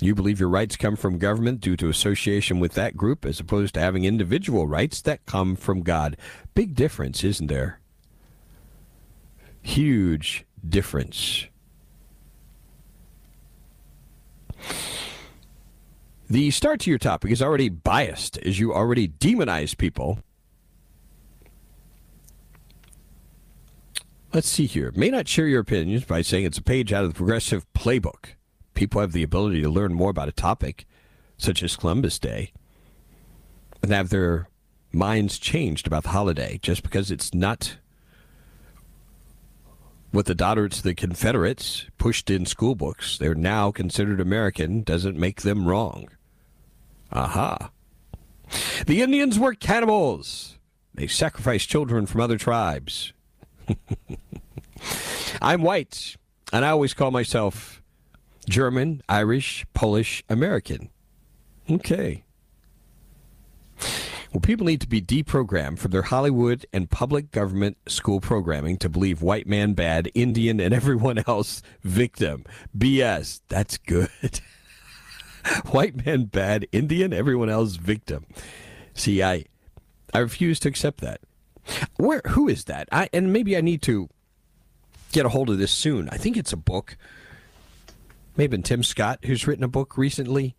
You 0.00 0.14
believe 0.14 0.38
your 0.38 0.48
rights 0.48 0.76
come 0.76 0.94
from 0.94 1.18
government 1.18 1.60
due 1.60 1.76
to 1.76 1.88
association 1.88 2.60
with 2.60 2.74
that 2.74 2.96
group 2.96 3.26
as 3.26 3.40
opposed 3.40 3.74
to 3.74 3.80
having 3.80 4.04
individual 4.04 4.68
rights 4.68 5.00
that 5.02 5.26
come 5.26 5.56
from 5.56 5.82
God. 5.82 6.16
Big 6.54 6.74
difference, 6.74 7.24
isn't 7.24 7.48
there? 7.48 7.80
Huge 9.60 10.44
difference. 10.66 11.46
The 16.30 16.50
start 16.52 16.80
to 16.80 16.90
your 16.90 16.98
topic 16.98 17.32
is 17.32 17.42
already 17.42 17.68
biased 17.68 18.38
as 18.38 18.60
you 18.60 18.72
already 18.72 19.08
demonize 19.08 19.76
people. 19.76 20.20
Let's 24.32 24.48
see 24.48 24.66
here. 24.66 24.92
May 24.94 25.08
not 25.08 25.26
share 25.26 25.46
your 25.46 25.60
opinions 25.60 26.04
by 26.04 26.22
saying 26.22 26.44
it's 26.44 26.58
a 26.58 26.62
page 26.62 26.92
out 26.92 27.02
of 27.02 27.10
the 27.10 27.16
progressive 27.16 27.66
playbook 27.72 28.34
people 28.78 29.00
have 29.00 29.10
the 29.10 29.24
ability 29.24 29.60
to 29.60 29.68
learn 29.68 29.92
more 29.92 30.10
about 30.10 30.28
a 30.28 30.32
topic, 30.32 30.86
such 31.36 31.64
as 31.64 31.74
Columbus 31.74 32.16
Day, 32.16 32.52
and 33.82 33.90
have 33.90 34.10
their 34.10 34.48
minds 34.92 35.36
changed 35.36 35.88
about 35.88 36.04
the 36.04 36.10
holiday 36.10 36.60
just 36.62 36.84
because 36.84 37.10
it's 37.10 37.34
not 37.34 37.76
what 40.12 40.26
the 40.26 40.44
of 40.44 40.82
the 40.84 40.94
Confederates 40.94 41.86
pushed 41.98 42.30
in 42.30 42.46
school 42.46 42.76
books. 42.76 43.18
They're 43.18 43.34
now 43.34 43.72
considered 43.72 44.20
American, 44.20 44.84
doesn't 44.84 45.18
make 45.18 45.42
them 45.42 45.66
wrong. 45.66 46.10
Aha. 47.10 47.70
The 48.86 49.02
Indians 49.02 49.40
were 49.40 49.54
cannibals. 49.54 50.56
They 50.94 51.08
sacrificed 51.08 51.68
children 51.68 52.06
from 52.06 52.20
other 52.20 52.38
tribes. 52.38 53.12
I'm 55.42 55.62
white, 55.62 56.16
and 56.52 56.64
I 56.64 56.70
always 56.70 56.94
call 56.94 57.10
myself 57.10 57.82
German, 58.48 59.02
Irish, 59.08 59.66
Polish, 59.74 60.24
American. 60.28 60.90
Okay. 61.70 62.24
Well, 64.32 64.40
people 64.40 64.66
need 64.66 64.80
to 64.82 64.88
be 64.88 65.00
deprogrammed 65.00 65.78
from 65.78 65.90
their 65.90 66.02
Hollywood 66.02 66.66
and 66.72 66.90
public 66.90 67.30
government 67.30 67.78
school 67.86 68.20
programming 68.20 68.76
to 68.78 68.88
believe 68.88 69.22
white 69.22 69.46
man 69.46 69.72
bad, 69.72 70.10
Indian, 70.14 70.60
and 70.60 70.74
everyone 70.74 71.22
else 71.26 71.62
victim. 71.82 72.44
BS. 72.76 73.40
That's 73.48 73.78
good. 73.78 74.10
white 75.70 76.04
man 76.04 76.24
bad, 76.24 76.66
Indian, 76.72 77.12
everyone 77.12 77.48
else 77.48 77.76
victim. 77.76 78.26
See, 78.92 79.22
I, 79.22 79.44
I 80.12 80.18
refuse 80.18 80.60
to 80.60 80.68
accept 80.68 81.00
that. 81.00 81.20
Where? 81.96 82.22
Who 82.28 82.48
is 82.48 82.64
that? 82.64 82.88
I 82.90 83.08
and 83.12 83.32
maybe 83.32 83.56
I 83.56 83.60
need 83.60 83.82
to 83.82 84.08
get 85.12 85.26
a 85.26 85.30
hold 85.30 85.50
of 85.50 85.58
this 85.58 85.72
soon. 85.72 86.08
I 86.10 86.16
think 86.16 86.36
it's 86.36 86.52
a 86.52 86.56
book 86.56 86.96
Maybe 88.38 88.56
Tim 88.62 88.84
Scott, 88.84 89.18
who's 89.24 89.48
written 89.48 89.64
a 89.64 89.68
book 89.68 89.98
recently. 89.98 90.54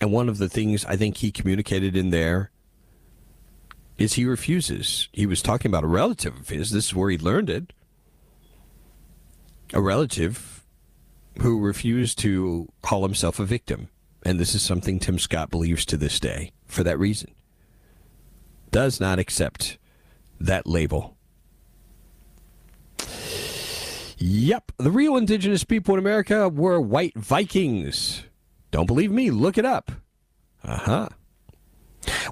And 0.00 0.10
one 0.10 0.28
of 0.28 0.38
the 0.38 0.48
things 0.48 0.86
I 0.86 0.96
think 0.96 1.18
he 1.18 1.30
communicated 1.30 1.94
in 1.94 2.08
there 2.08 2.50
is 3.98 4.14
he 4.14 4.24
refuses. 4.24 5.10
He 5.12 5.26
was 5.26 5.42
talking 5.42 5.70
about 5.70 5.84
a 5.84 5.88
relative 5.88 6.34
of 6.34 6.48
his. 6.48 6.70
This 6.70 6.86
is 6.86 6.94
where 6.94 7.10
he 7.10 7.18
learned 7.18 7.50
it. 7.50 7.74
A 9.74 9.82
relative 9.82 10.64
who 11.42 11.60
refused 11.60 12.18
to 12.20 12.72
call 12.80 13.02
himself 13.02 13.38
a 13.38 13.44
victim. 13.44 13.90
And 14.24 14.40
this 14.40 14.54
is 14.54 14.62
something 14.62 14.98
Tim 14.98 15.18
Scott 15.18 15.50
believes 15.50 15.84
to 15.86 15.98
this 15.98 16.18
day 16.18 16.52
for 16.64 16.82
that 16.84 16.98
reason. 16.98 17.34
Does 18.70 18.98
not 18.98 19.18
accept 19.18 19.76
that 20.40 20.66
label. 20.66 21.17
Yep, 24.20 24.72
the 24.78 24.90
real 24.90 25.16
indigenous 25.16 25.62
people 25.62 25.94
in 25.94 26.00
America 26.00 26.48
were 26.48 26.80
white 26.80 27.16
Vikings. 27.16 28.24
Don't 28.72 28.86
believe 28.86 29.12
me? 29.12 29.30
Look 29.30 29.56
it 29.56 29.64
up. 29.64 29.92
Uh 30.64 30.76
huh. 30.76 31.08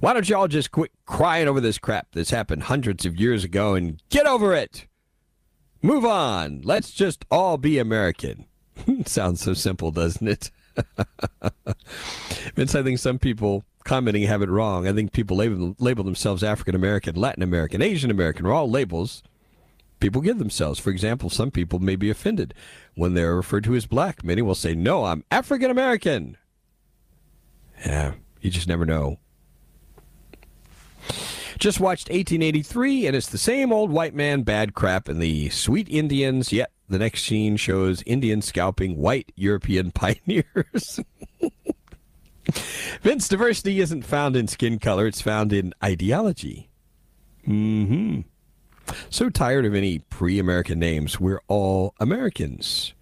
Why 0.01 0.12
don't 0.12 0.29
y'all 0.29 0.49
just 0.49 0.72
quit 0.72 0.90
crying 1.07 1.46
over 1.46 1.61
this 1.61 1.79
crap 1.79 2.09
that's 2.12 2.31
happened 2.31 2.64
hundreds 2.64 3.07
of 3.07 3.16
years 3.16 3.44
ago 3.44 3.75
and 3.75 4.03
get 4.11 4.27
over 4.27 4.53
it? 4.53 4.87
Move 5.81 6.05
on. 6.05 6.61
Let's 6.64 6.90
just 6.90 7.25
all 7.31 7.57
be 7.57 7.79
American. 7.79 8.46
Sounds 9.07 9.40
so 9.40 9.55
simple, 9.55 9.92
doesn't 9.92 10.27
it? 10.27 10.51
Vince, 12.57 12.75
I 12.75 12.83
think 12.83 12.99
some 12.99 13.20
people 13.20 13.62
commenting 13.85 14.25
have 14.25 14.42
it 14.42 14.51
wrong. 14.51 14.88
I 14.88 14.92
think 14.92 15.12
people 15.12 15.37
label, 15.37 15.77
label 15.79 16.03
themselves 16.03 16.42
African 16.42 16.75
American, 16.75 17.14
Latin 17.14 17.44
American, 17.44 17.81
Asian 17.81 18.11
American, 18.11 18.44
are 18.46 18.53
all 18.53 18.68
labels 18.68 19.22
people 20.01 20.21
give 20.21 20.39
themselves. 20.39 20.79
For 20.79 20.91
example, 20.91 21.31
some 21.31 21.51
people 21.51 21.79
may 21.79 21.97
be 21.97 22.11
offended 22.11 22.55
when 22.95 23.15
they're 23.15 23.37
referred 23.37 23.65
to 23.65 23.75
as 23.75 23.87
black. 23.87 24.25
Many 24.25 24.43
will 24.43 24.55
say, 24.55 24.75
No, 24.75 25.05
I'm 25.05 25.25
African 25.31 25.71
American. 25.71 26.37
Yeah, 27.85 28.15
you 28.41 28.51
just 28.51 28.69
never 28.69 28.87
know. 28.87 29.19
Just 31.59 31.81
watched 31.81 32.09
1883, 32.09 33.07
and 33.07 33.17
it's 33.17 33.29
the 33.29 33.39
same 33.39 33.73
old 33.73 33.91
white 33.91 34.15
man 34.15 34.43
bad 34.43 34.75
crap 34.75 35.09
and 35.09 35.21
the 35.23 35.49
sweet 35.49 35.89
Indians. 35.89 36.53
Yet 36.53 36.71
the 36.89 36.99
next 36.99 37.25
scene 37.25 37.57
shows 37.57 38.03
Indians 38.05 38.47
scalping 38.47 38.97
white 38.97 39.33
European 39.37 39.91
pioneers. 39.93 41.01
Vince, 43.03 43.29
diversity 43.29 43.81
isn't 43.81 44.03
found 44.03 44.37
in 44.37 44.47
skin 44.47 44.79
color, 44.79 45.07
it's 45.07 45.21
found 45.21 45.53
in 45.53 45.73
ideology. 45.83 46.69
Mm 47.47 47.87
hmm. 47.87 48.21
So 49.11 49.31
tired 49.31 49.64
of 49.64 49.75
any 49.75 49.99
pre 49.99 50.38
American 50.38 50.79
names. 50.79 51.20
We're 51.20 51.42
all 51.49 51.94
Americans. 52.01 52.94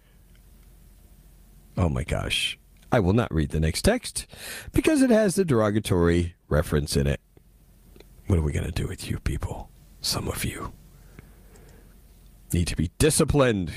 Oh 1.77 1.89
my 1.89 2.03
gosh. 2.03 2.57
I 2.91 2.99
will 2.99 3.13
not 3.13 3.33
read 3.33 3.49
the 3.49 3.59
next 3.59 3.81
text 3.81 4.25
because 4.71 5.01
it 5.01 5.09
has 5.09 5.35
the 5.35 5.43
derogatory 5.43 6.35
reference 6.47 6.95
in 6.95 7.07
it. 7.07 7.19
What 8.27 8.39
are 8.39 8.43
we 8.43 8.53
going 8.53 8.65
to 8.65 8.71
do 8.71 8.87
with 8.87 9.09
you 9.09 9.19
people? 9.19 9.69
Some 10.01 10.27
of 10.27 10.45
you 10.45 10.71
need 12.53 12.67
to 12.67 12.75
be 12.75 12.91
disciplined. 12.97 13.71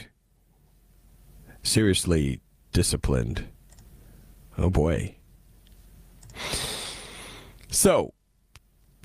Seriously 1.62 2.40
disciplined. 2.72 3.48
Oh 4.56 4.70
boy. 4.70 5.16
So, 7.70 8.14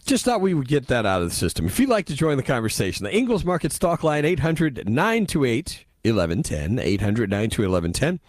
just 0.04 0.26
thought 0.26 0.42
we 0.42 0.54
would 0.54 0.68
get 0.68 0.88
that 0.88 1.06
out 1.06 1.22
of 1.22 1.30
the 1.30 1.36
system. 1.36 1.66
If 1.66 1.80
you'd 1.80 1.88
like 1.90 2.08
to 2.08 2.16
join 2.16 2.36
the 2.38 2.44
conversation, 2.44 3.06
the 3.06 3.16
Ingles 3.16 3.46
Market 3.46 3.72
Stock 3.72 4.04
Line, 4.04 4.26
800 4.26 4.90
928 4.90 5.86
1110. 6.04 6.80
800 6.80 7.30
928 7.30 7.68
1110. 7.68 8.20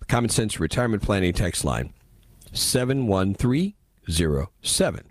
The 0.00 0.06
Common 0.06 0.30
Sense 0.30 0.58
Retirement 0.58 1.02
Planning 1.02 1.32
Text 1.32 1.64
Line, 1.64 1.92
71307. 2.52 5.04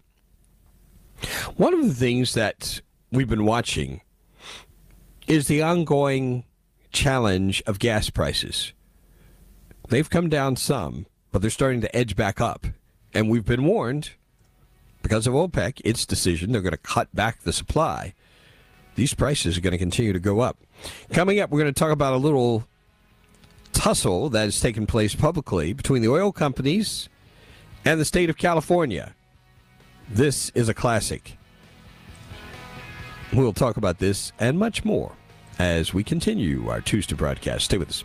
One 1.55 1.73
of 1.73 1.87
the 1.87 1.93
things 1.93 2.33
that 2.33 2.81
we've 3.11 3.29
been 3.29 3.45
watching 3.45 4.01
is 5.27 5.47
the 5.47 5.61
ongoing 5.61 6.43
challenge 6.91 7.63
of 7.65 7.79
gas 7.79 8.09
prices. 8.09 8.73
They've 9.89 10.09
come 10.09 10.29
down 10.29 10.55
some, 10.55 11.05
but 11.31 11.41
they're 11.41 11.51
starting 11.51 11.81
to 11.81 11.95
edge 11.95 12.15
back 12.15 12.41
up. 12.41 12.65
And 13.13 13.29
we've 13.29 13.45
been 13.45 13.65
warned 13.65 14.11
because 15.01 15.27
of 15.27 15.33
OPEC, 15.33 15.81
its 15.83 16.05
decision, 16.05 16.51
they're 16.51 16.61
going 16.61 16.71
to 16.71 16.77
cut 16.77 17.13
back 17.15 17.41
the 17.41 17.53
supply. 17.53 18.13
These 18.95 19.13
prices 19.13 19.57
are 19.57 19.61
going 19.61 19.71
to 19.71 19.77
continue 19.77 20.13
to 20.13 20.19
go 20.19 20.41
up. 20.41 20.57
Coming 21.13 21.39
up, 21.39 21.49
we're 21.49 21.61
going 21.61 21.73
to 21.73 21.79
talk 21.79 21.91
about 21.91 22.13
a 22.13 22.17
little 22.17 22.67
tussle 23.71 24.29
that 24.29 24.43
has 24.43 24.59
taken 24.59 24.85
place 24.85 25.15
publicly 25.15 25.73
between 25.73 26.01
the 26.01 26.09
oil 26.09 26.31
companies 26.31 27.07
and 27.85 27.99
the 27.99 28.05
state 28.05 28.29
of 28.29 28.37
California. 28.37 29.15
This 30.09 30.49
is 30.49 30.67
a 30.67 30.73
classic. 30.73 31.37
We'll 33.33 33.53
talk 33.53 33.77
about 33.77 33.99
this 33.99 34.33
and 34.39 34.57
much 34.57 34.83
more 34.83 35.13
as 35.59 35.93
we 35.93 36.03
continue 36.03 36.67
our 36.69 36.81
Tuesday 36.81 37.15
broadcast. 37.15 37.65
Stay 37.65 37.77
with 37.77 37.89
us. 37.89 38.03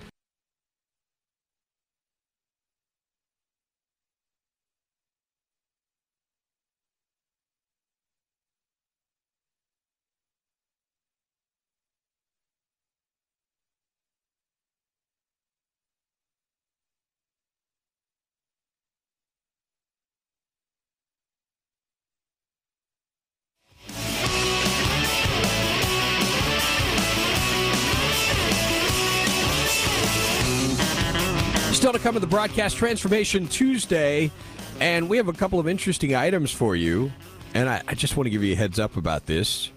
To 32.15 32.21
the 32.21 32.27
broadcast 32.29 32.77
Transformation 32.77 33.49
Tuesday, 33.49 34.31
and 34.79 35.09
we 35.09 35.17
have 35.17 35.27
a 35.27 35.33
couple 35.33 35.59
of 35.59 35.67
interesting 35.67 36.15
items 36.15 36.53
for 36.53 36.77
you. 36.77 37.11
And 37.55 37.69
I, 37.69 37.83
I 37.89 37.95
just 37.97 38.17
want 38.17 38.27
to 38.27 38.31
give 38.31 38.45
you 38.45 38.53
a 38.53 38.57
heads 38.57 38.79
up 38.79 38.97
about 38.97 39.27
this. 39.27 39.73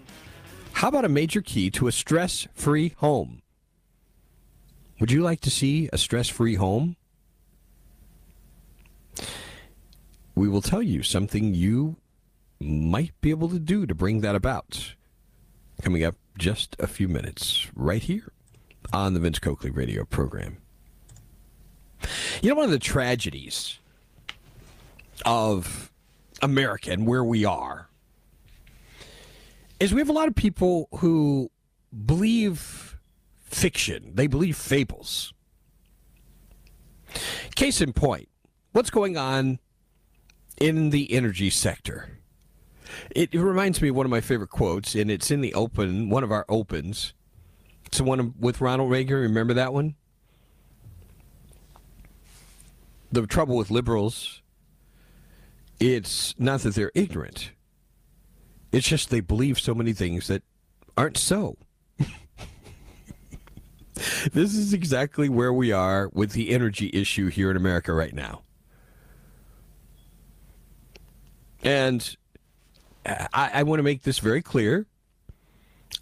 How 0.74 0.86
about 0.86 1.04
a 1.04 1.08
major 1.08 1.42
key 1.42 1.68
to 1.72 1.88
a 1.88 1.92
stress 1.92 2.46
free 2.54 2.90
home? 2.98 3.42
Would 5.00 5.10
you 5.10 5.20
like 5.20 5.40
to 5.40 5.50
see 5.50 5.88
a 5.92 5.98
stress 5.98 6.28
free 6.28 6.54
home? 6.54 6.94
We 10.36 10.48
will 10.48 10.62
tell 10.62 10.82
you 10.82 11.02
something 11.02 11.54
you 11.54 11.96
might 12.60 13.20
be 13.20 13.30
able 13.30 13.48
to 13.48 13.58
do 13.58 13.84
to 13.84 13.96
bring 13.96 14.20
that 14.20 14.36
about. 14.36 14.94
Coming 15.82 16.04
up 16.04 16.14
just 16.38 16.76
a 16.78 16.86
few 16.86 17.08
minutes, 17.08 17.66
right 17.74 18.02
here 18.02 18.32
on 18.92 19.14
the 19.14 19.20
Vince 19.20 19.40
Coakley 19.40 19.70
radio 19.70 20.04
program. 20.04 20.58
You 22.42 22.50
know, 22.50 22.56
one 22.56 22.64
of 22.64 22.70
the 22.70 22.78
tragedies 22.78 23.78
of 25.24 25.90
America 26.42 26.92
and 26.92 27.06
where 27.06 27.24
we 27.24 27.44
are 27.44 27.88
is 29.80 29.92
we 29.92 30.00
have 30.00 30.08
a 30.08 30.12
lot 30.12 30.28
of 30.28 30.34
people 30.34 30.88
who 30.96 31.50
believe 32.06 32.96
fiction, 33.44 34.12
they 34.14 34.26
believe 34.26 34.56
fables. 34.56 35.32
Case 37.54 37.80
in 37.80 37.92
point, 37.92 38.28
what's 38.72 38.90
going 38.90 39.16
on 39.16 39.58
in 40.60 40.90
the 40.90 41.12
energy 41.12 41.50
sector? 41.50 42.18
It, 43.10 43.30
it 43.32 43.40
reminds 43.40 43.80
me 43.80 43.88
of 43.88 43.96
one 43.96 44.06
of 44.06 44.10
my 44.10 44.20
favorite 44.20 44.50
quotes, 44.50 44.94
and 44.94 45.10
it's 45.10 45.30
in 45.30 45.40
the 45.40 45.54
open, 45.54 46.10
one 46.10 46.24
of 46.24 46.32
our 46.32 46.44
opens. 46.48 47.14
It's 47.86 47.98
the 47.98 48.04
one 48.04 48.34
with 48.38 48.60
Ronald 48.60 48.90
Reagan. 48.90 49.16
Remember 49.16 49.54
that 49.54 49.72
one? 49.72 49.94
The 53.10 53.26
trouble 53.26 53.56
with 53.56 53.70
liberals, 53.70 54.42
it's 55.80 56.34
not 56.38 56.60
that 56.60 56.74
they're 56.74 56.92
ignorant. 56.94 57.52
It's 58.70 58.86
just 58.86 59.10
they 59.10 59.20
believe 59.20 59.58
so 59.58 59.74
many 59.74 59.92
things 59.92 60.26
that 60.26 60.42
aren't 60.96 61.16
so. 61.16 61.56
this 64.32 64.54
is 64.54 64.72
exactly 64.72 65.28
where 65.28 65.52
we 65.52 65.72
are 65.72 66.10
with 66.12 66.32
the 66.32 66.50
energy 66.50 66.90
issue 66.92 67.28
here 67.28 67.50
in 67.50 67.56
America 67.56 67.92
right 67.92 68.14
now. 68.14 68.42
And 71.62 72.16
I, 73.06 73.50
I 73.54 73.62
want 73.62 73.78
to 73.78 73.82
make 73.82 74.02
this 74.02 74.18
very 74.18 74.42
clear. 74.42 74.86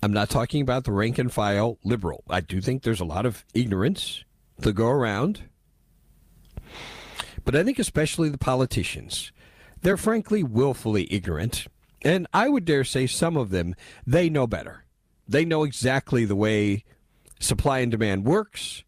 I'm 0.03 0.13
not 0.13 0.29
talking 0.29 0.61
about 0.61 0.85
the 0.85 0.93
rank 0.93 1.19
and 1.19 1.33
file 1.33 1.79
liberal. 1.85 2.25
I 2.29 2.41
do 2.41 2.61
think 2.61 2.83
there's 2.83 3.01
a 3.01 3.05
lot 3.05 3.25
of 3.27 3.45
ignorance 3.55 4.25
to 4.63 4.73
go 4.73 4.89
around. 4.89 5.43
But 7.47 7.55
I 7.55 7.63
think 7.63 7.79
especially 7.79 8.29
the 8.29 8.39
politicians, 8.39 9.31
they're 9.81 9.97
frankly 9.97 10.43
willfully 10.43 11.07
ignorant. 11.13 11.69
And 12.03 12.27
I 12.35 12.49
would 12.49 12.65
dare 12.65 12.83
say 12.83 13.07
some 13.07 13.37
of 13.37 13.51
them, 13.51 13.77
they 14.05 14.29
know 14.29 14.49
better. 14.49 14.85
They 15.29 15.45
know 15.45 15.63
exactly 15.63 16.25
the 16.25 16.35
way 16.35 16.85
supply 17.39 17.79
and 17.79 17.91
demand 17.91 18.25
works. 18.25 18.83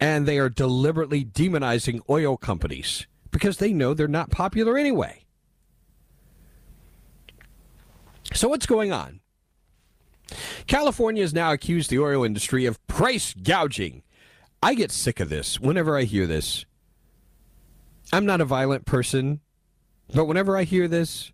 And 0.00 0.26
they 0.26 0.38
are 0.38 0.48
deliberately 0.48 1.24
demonizing 1.24 2.00
oil 2.10 2.36
companies 2.36 3.06
because 3.30 3.58
they 3.58 3.72
know 3.72 3.94
they're 3.94 4.08
not 4.08 4.30
popular 4.30 4.76
anyway. 4.76 5.24
So, 8.34 8.48
what's 8.48 8.66
going 8.66 8.92
on? 8.92 9.20
California 10.66 11.22
has 11.22 11.32
now 11.32 11.52
accused 11.52 11.90
the 11.90 11.98
oil 12.00 12.24
industry 12.24 12.66
of 12.66 12.84
price 12.88 13.34
gouging. 13.34 14.02
I 14.62 14.74
get 14.74 14.90
sick 14.90 15.20
of 15.20 15.28
this 15.28 15.60
whenever 15.60 15.96
I 15.96 16.02
hear 16.02 16.26
this. 16.26 16.66
I'm 18.12 18.24
not 18.24 18.40
a 18.40 18.44
violent 18.44 18.86
person, 18.86 19.40
but 20.14 20.24
whenever 20.24 20.56
I 20.56 20.64
hear 20.64 20.88
this, 20.88 21.32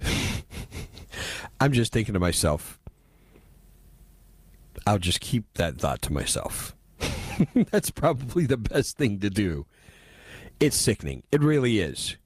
I'm 1.60 1.72
just 1.72 1.92
thinking 1.92 2.14
to 2.14 2.20
myself, 2.20 2.78
I'll 4.86 4.98
just 4.98 5.20
keep 5.20 5.44
that 5.54 5.78
thought 5.78 6.02
to 6.02 6.12
myself. 6.12 6.74
That's 7.70 7.90
probably 7.90 8.44
the 8.46 8.58
best 8.58 8.98
thing 8.98 9.20
to 9.20 9.30
do. 9.30 9.66
It's 10.60 10.76
sickening. 10.76 11.22
It 11.32 11.42
really 11.42 11.80
is. 11.80 12.16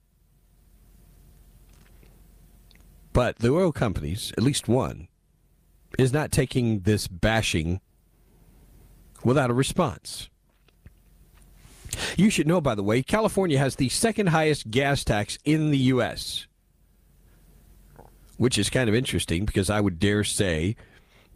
But 3.13 3.39
the 3.39 3.51
oil 3.51 3.73
companies, 3.73 4.33
at 4.37 4.43
least 4.45 4.69
one, 4.69 5.09
is 5.99 6.13
not 6.13 6.31
taking 6.31 6.81
this 6.81 7.09
bashing 7.09 7.81
without 9.25 9.51
a 9.51 9.55
response. 9.55 10.29
You 12.19 12.31
should 12.31 12.49
know, 12.49 12.61
by 12.61 12.75
the 12.75 12.83
way, 12.83 13.05
California 13.05 13.61
has 13.61 13.77
the 13.77 13.89
second 13.89 14.31
highest 14.31 14.73
gas 14.73 15.05
tax 15.05 15.39
in 15.45 15.71
the 15.71 15.79
U.S., 15.79 16.49
which 18.39 18.59
is 18.59 18.69
kind 18.69 18.89
of 18.89 18.95
interesting 18.95 19.45
because 19.45 19.71
I 19.71 19.81
would 19.81 20.01
dare 20.01 20.25
say 20.25 20.75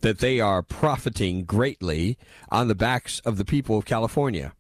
that 0.01 0.19
they 0.19 0.41
are 0.41 0.61
profiting 0.61 1.45
greatly 1.45 2.19
on 2.51 2.67
the 2.67 2.75
backs 2.75 3.21
of 3.21 3.39
the 3.39 3.45
people 3.45 3.79
of 3.79 3.85
California. 3.85 4.55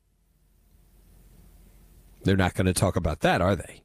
They're 2.22 2.36
not 2.36 2.54
going 2.54 2.66
to 2.66 2.72
talk 2.72 2.94
about 2.94 3.18
that, 3.22 3.40
are 3.40 3.56
they? 3.56 3.82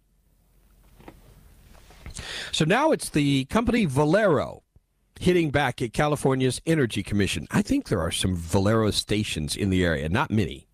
So 2.52 2.65
now 2.65 2.91
it's 2.91 3.10
the 3.10 3.45
company 3.45 3.86
Valero 3.86 4.62
hitting 5.19 5.50
back 5.50 5.82
at 5.82 5.91
California's 5.91 6.62
Energy 6.67 7.02
Commission. 7.02 7.47
I 7.50 7.63
think 7.63 7.88
there 7.88 8.02
are 8.02 8.12
some 8.12 8.36
Valero 8.36 8.91
stations 8.91 9.56
in 9.56 9.71
the 9.71 9.84
area, 9.84 10.08
not 10.08 10.30
many. 10.30 10.66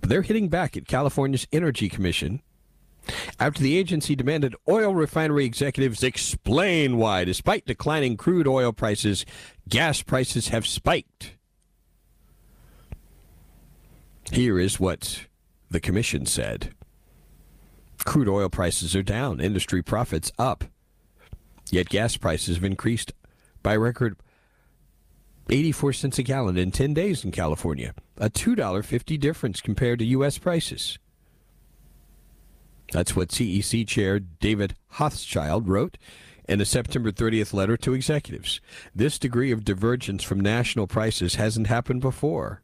But 0.00 0.08
they're 0.08 0.22
hitting 0.22 0.48
back 0.48 0.76
at 0.76 0.88
California's 0.88 1.46
Energy 1.52 1.88
Commission 1.88 2.42
after 3.38 3.62
the 3.62 3.76
agency 3.76 4.14
demanded 4.14 4.54
oil 4.68 4.94
refinery 4.94 5.44
executives 5.44 6.02
explain 6.02 6.96
why, 6.96 7.24
despite 7.24 7.66
declining 7.66 8.16
crude 8.16 8.46
oil 8.46 8.72
prices, 8.72 9.24
gas 9.68 10.02
prices 10.02 10.48
have 10.48 10.66
spiked. 10.66 11.36
Here 14.30 14.58
is 14.58 14.78
what 14.78 15.26
the 15.70 15.80
commission 15.80 16.26
said. 16.26 16.74
Crude 18.04 18.28
oil 18.28 18.48
prices 18.48 18.94
are 18.94 19.02
down, 19.02 19.40
industry 19.40 19.82
profits 19.82 20.30
up. 20.38 20.64
Yet 21.70 21.88
gas 21.88 22.16
prices 22.16 22.56
have 22.56 22.64
increased 22.64 23.12
by 23.62 23.76
record 23.76 24.16
84 25.50 25.92
cents 25.92 26.18
a 26.18 26.22
gallon 26.22 26.56
in 26.56 26.70
10 26.70 26.94
days 26.94 27.24
in 27.24 27.32
California, 27.32 27.94
a 28.18 28.30
$2.50 28.30 29.18
difference 29.18 29.60
compared 29.60 29.98
to 29.98 30.04
U.S. 30.06 30.38
prices. 30.38 30.98
That's 32.92 33.14
what 33.14 33.28
CEC 33.28 33.86
Chair 33.86 34.18
David 34.18 34.74
Hochschild 34.94 35.64
wrote 35.66 35.98
in 36.48 36.60
a 36.60 36.64
September 36.64 37.12
30th 37.12 37.52
letter 37.52 37.76
to 37.76 37.94
executives. 37.94 38.60
This 38.94 39.18
degree 39.18 39.52
of 39.52 39.64
divergence 39.64 40.24
from 40.24 40.40
national 40.40 40.86
prices 40.86 41.36
hasn't 41.36 41.68
happened 41.68 42.00
before 42.00 42.62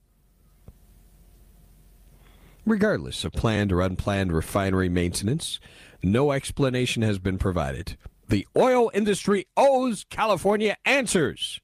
regardless 2.67 3.25
of 3.25 3.33
planned 3.33 3.73
or 3.73 3.81
unplanned 3.81 4.33
refinery 4.33 4.89
maintenance. 4.89 5.61
No 6.03 6.33
explanation 6.33 7.03
has 7.03 7.19
been 7.19 7.39
provided. 7.39 7.97
The 8.29 8.47
oil 8.57 8.91
industry 8.93 9.47
owes 9.57 10.05
California 10.11 10.77
answers. 10.85 11.61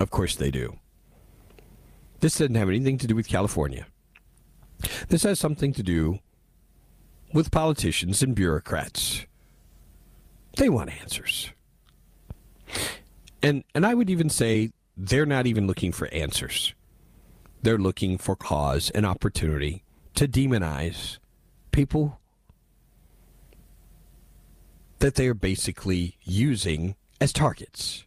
Of 0.00 0.10
course 0.10 0.36
they 0.36 0.50
do. 0.50 0.78
This 2.20 2.38
doesn't 2.38 2.54
have 2.54 2.68
anything 2.68 2.98
to 2.98 3.06
do 3.06 3.14
with 3.14 3.28
California. 3.28 3.86
This 5.08 5.24
has 5.24 5.38
something 5.38 5.72
to 5.74 5.82
do 5.82 6.20
with 7.32 7.50
politicians 7.50 8.22
and 8.22 8.34
bureaucrats. 8.34 9.26
They 10.56 10.68
want 10.68 10.90
answers. 11.00 11.50
And 13.42 13.64
and 13.74 13.84
I 13.84 13.94
would 13.94 14.10
even 14.10 14.28
say 14.28 14.70
they're 14.96 15.26
not 15.26 15.46
even 15.46 15.66
looking 15.66 15.92
for 15.92 16.08
answers. 16.08 16.74
They're 17.62 17.78
looking 17.78 18.18
for 18.18 18.36
cause 18.36 18.90
and 18.90 19.06
opportunity 19.06 19.82
to 20.14 20.28
demonize 20.28 21.18
people 21.70 22.20
that 24.98 25.16
they 25.16 25.26
are 25.26 25.34
basically 25.34 26.16
using 26.22 26.94
as 27.20 27.32
targets. 27.32 28.04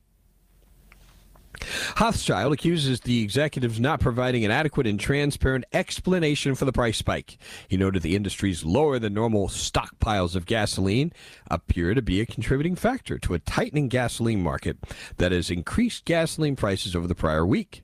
Hochschild 1.95 2.53
accuses 2.53 3.01
the 3.01 3.21
executives 3.21 3.79
not 3.79 3.99
providing 3.99 4.45
an 4.45 4.51
adequate 4.51 4.87
and 4.87 4.99
transparent 4.99 5.65
explanation 5.73 6.55
for 6.55 6.65
the 6.65 6.71
price 6.71 6.97
spike. 6.97 7.37
He 7.67 7.77
noted 7.77 8.01
the 8.01 8.15
industry's 8.15 8.63
lower 8.63 8.99
than 8.99 9.13
normal 9.13 9.47
stockpiles 9.47 10.35
of 10.35 10.45
gasoline 10.45 11.11
appear 11.49 11.93
to 11.93 12.01
be 12.01 12.21
a 12.21 12.25
contributing 12.25 12.75
factor 12.75 13.17
to 13.19 13.33
a 13.33 13.39
tightening 13.39 13.87
gasoline 13.87 14.41
market 14.41 14.77
that 15.17 15.31
has 15.31 15.49
increased 15.49 16.05
gasoline 16.05 16.55
prices 16.55 16.95
over 16.95 17.07
the 17.07 17.15
prior 17.15 17.45
week. 17.45 17.83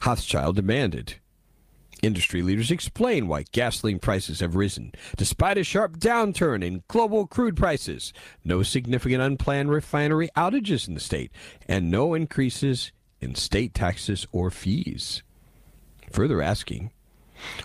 Hochschild 0.00 0.56
demanded 0.56 1.16
industry 2.02 2.42
leaders 2.42 2.70
explain 2.70 3.28
why 3.28 3.44
gasoline 3.52 3.98
prices 3.98 4.40
have 4.40 4.56
risen 4.56 4.92
despite 5.16 5.58
a 5.58 5.64
sharp 5.64 5.98
downturn 5.98 6.64
in 6.64 6.82
global 6.88 7.26
crude 7.26 7.56
prices, 7.56 8.12
no 8.44 8.62
significant 8.62 9.22
unplanned 9.22 9.70
refinery 9.70 10.28
outages 10.36 10.88
in 10.88 10.94
the 10.94 11.00
state, 11.00 11.30
and 11.68 11.90
no 11.90 12.14
increases 12.14 12.92
in 13.20 13.34
state 13.34 13.74
taxes 13.74 14.26
or 14.32 14.50
fees. 14.50 15.22
further 16.10 16.42
asking 16.42 16.90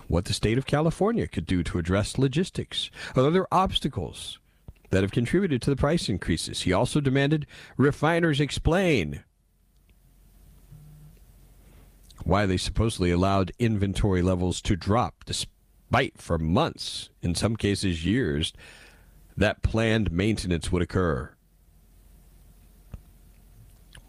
what 0.08 0.24
the 0.24 0.32
state 0.32 0.56
of 0.56 0.66
California 0.66 1.26
could 1.26 1.46
do 1.46 1.62
to 1.62 1.78
address 1.78 2.16
logistics 2.18 2.90
or 3.14 3.26
other 3.26 3.46
obstacles 3.52 4.38
that 4.90 5.02
have 5.02 5.10
contributed 5.10 5.60
to 5.60 5.70
the 5.70 5.76
price 5.76 6.08
increases. 6.08 6.62
He 6.62 6.72
also 6.72 7.00
demanded 7.00 7.46
refiners 7.76 8.40
explain 8.40 9.24
why 12.26 12.44
they 12.44 12.56
supposedly 12.56 13.12
allowed 13.12 13.52
inventory 13.56 14.20
levels 14.20 14.60
to 14.60 14.74
drop 14.74 15.24
despite 15.24 16.18
for 16.18 16.38
months, 16.38 17.08
in 17.22 17.36
some 17.36 17.54
cases 17.54 18.04
years, 18.04 18.52
that 19.36 19.62
planned 19.62 20.10
maintenance 20.10 20.72
would 20.72 20.82
occur. 20.82 21.32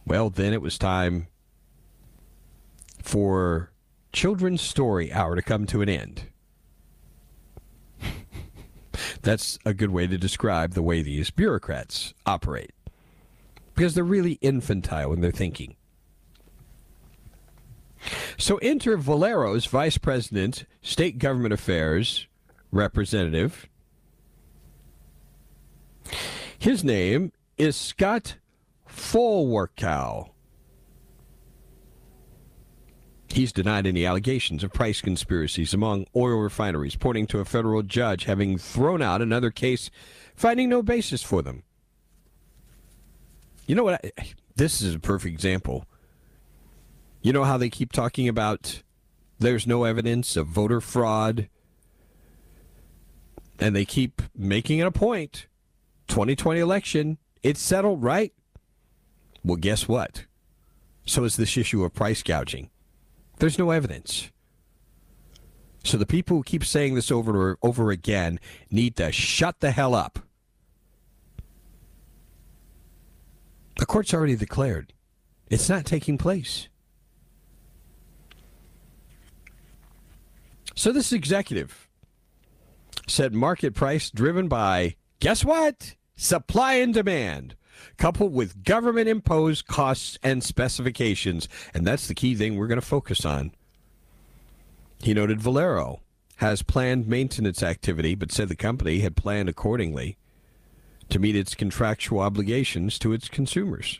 Well, 0.03 0.31
then 0.31 0.51
it 0.51 0.63
was 0.63 0.79
time 0.79 1.27
for 3.03 3.71
Children's 4.11 4.61
Story 4.61 5.13
Hour 5.13 5.35
to 5.35 5.43
come 5.43 5.67
to 5.67 5.83
an 5.83 5.89
end. 5.89 6.23
That's 9.21 9.59
a 9.63 9.75
good 9.75 9.91
way 9.91 10.07
to 10.07 10.17
describe 10.17 10.73
the 10.73 10.81
way 10.81 11.03
these 11.03 11.29
bureaucrats 11.29 12.15
operate. 12.25 12.71
Because 13.75 13.93
they're 13.93 14.03
really 14.03 14.39
infantile 14.41 15.13
in 15.13 15.21
their 15.21 15.29
thinking. 15.29 15.75
So 18.37 18.57
enter 18.57 18.97
Valero's 18.97 19.65
Vice 19.65 19.97
President, 19.97 20.65
State 20.81 21.17
Government 21.17 21.53
Affairs 21.53 22.27
Representative. 22.71 23.67
His 26.59 26.83
name 26.83 27.31
is 27.57 27.75
Scott 27.75 28.35
Folwarkow. 28.87 30.29
He's 33.29 33.51
denied 33.51 33.85
any 33.85 34.05
allegations 34.05 34.63
of 34.63 34.73
price 34.73 35.01
conspiracies 35.01 35.73
among 35.73 36.07
oil 36.15 36.37
refineries, 36.37 36.95
pointing 36.95 37.27
to 37.27 37.39
a 37.39 37.45
federal 37.45 37.83
judge 37.83 38.23
having 38.23 38.57
thrown 38.57 39.01
out 39.01 39.21
another 39.21 39.51
case, 39.51 39.91
finding 40.35 40.69
no 40.69 40.81
basis 40.81 41.21
for 41.21 41.41
them. 41.41 41.63
You 43.67 43.75
know 43.75 43.83
what? 43.83 44.03
I, 44.17 44.31
this 44.55 44.81
is 44.81 44.95
a 44.95 44.99
perfect 44.99 45.33
example. 45.33 45.85
You 47.27 47.33
know 47.33 47.43
how 47.43 47.57
they 47.57 47.69
keep 47.69 47.91
talking 47.91 48.29
about 48.29 48.83
there's 49.37 49.67
no 49.67 49.83
evidence 49.83 50.37
of 50.37 50.47
voter 50.47 50.79
fraud, 50.79 51.49
and 53.59 53.75
they 53.75 53.83
keep 53.83 54.21
making 54.33 54.79
it 54.79 54.87
a 54.87 54.91
point. 54.91 55.47
2020 56.07 56.61
election, 56.61 57.17
it's 57.43 57.59
settled, 57.59 58.01
right? 58.01 58.31
Well, 59.43 59.57
guess 59.57 59.89
what? 59.89 60.23
So 61.05 61.25
is 61.25 61.35
this 61.35 61.57
issue 61.57 61.83
of 61.83 61.93
price 61.93 62.23
gouging. 62.23 62.69
There's 63.39 63.59
no 63.59 63.71
evidence. 63.71 64.31
So 65.83 65.97
the 65.97 66.05
people 66.05 66.37
who 66.37 66.43
keep 66.43 66.63
saying 66.63 66.95
this 66.95 67.11
over 67.11 67.49
and 67.49 67.57
over 67.61 67.91
again 67.91 68.39
need 68.71 68.95
to 68.95 69.11
shut 69.11 69.59
the 69.59 69.71
hell 69.71 69.93
up. 69.93 70.19
The 73.79 73.85
court's 73.85 74.13
already 74.13 74.37
declared 74.37 74.93
it's 75.49 75.67
not 75.67 75.83
taking 75.83 76.17
place. 76.17 76.69
So 80.77 80.91
this 80.91 81.11
executive 81.11 81.89
said 83.07 83.33
market 83.33 83.73
price 83.73 84.11
driven 84.11 84.47
by, 84.47 84.95
guess 85.19 85.43
what? 85.43 85.95
Supply 86.15 86.75
and 86.75 86.93
demand 86.93 87.55
coupled 87.97 88.31
with 88.31 88.63
government 88.63 89.09
imposed 89.09 89.65
costs 89.65 90.19
and 90.21 90.43
specifications. 90.43 91.49
And 91.73 91.85
that's 91.85 92.07
the 92.07 92.13
key 92.13 92.35
thing 92.35 92.55
we're 92.57 92.67
going 92.67 92.79
to 92.79 92.85
focus 92.85 93.25
on. 93.25 93.53
He 95.01 95.15
noted 95.15 95.41
Valero 95.41 96.01
has 96.37 96.61
planned 96.61 97.07
maintenance 97.07 97.63
activity, 97.63 98.13
but 98.13 98.31
said 98.31 98.47
the 98.47 98.55
company 98.55 98.99
had 98.99 99.15
planned 99.15 99.49
accordingly 99.49 100.15
to 101.09 101.17
meet 101.17 101.35
its 101.35 101.55
contractual 101.55 102.19
obligations 102.19 102.99
to 102.99 103.13
its 103.13 103.27
consumers. 103.27 103.99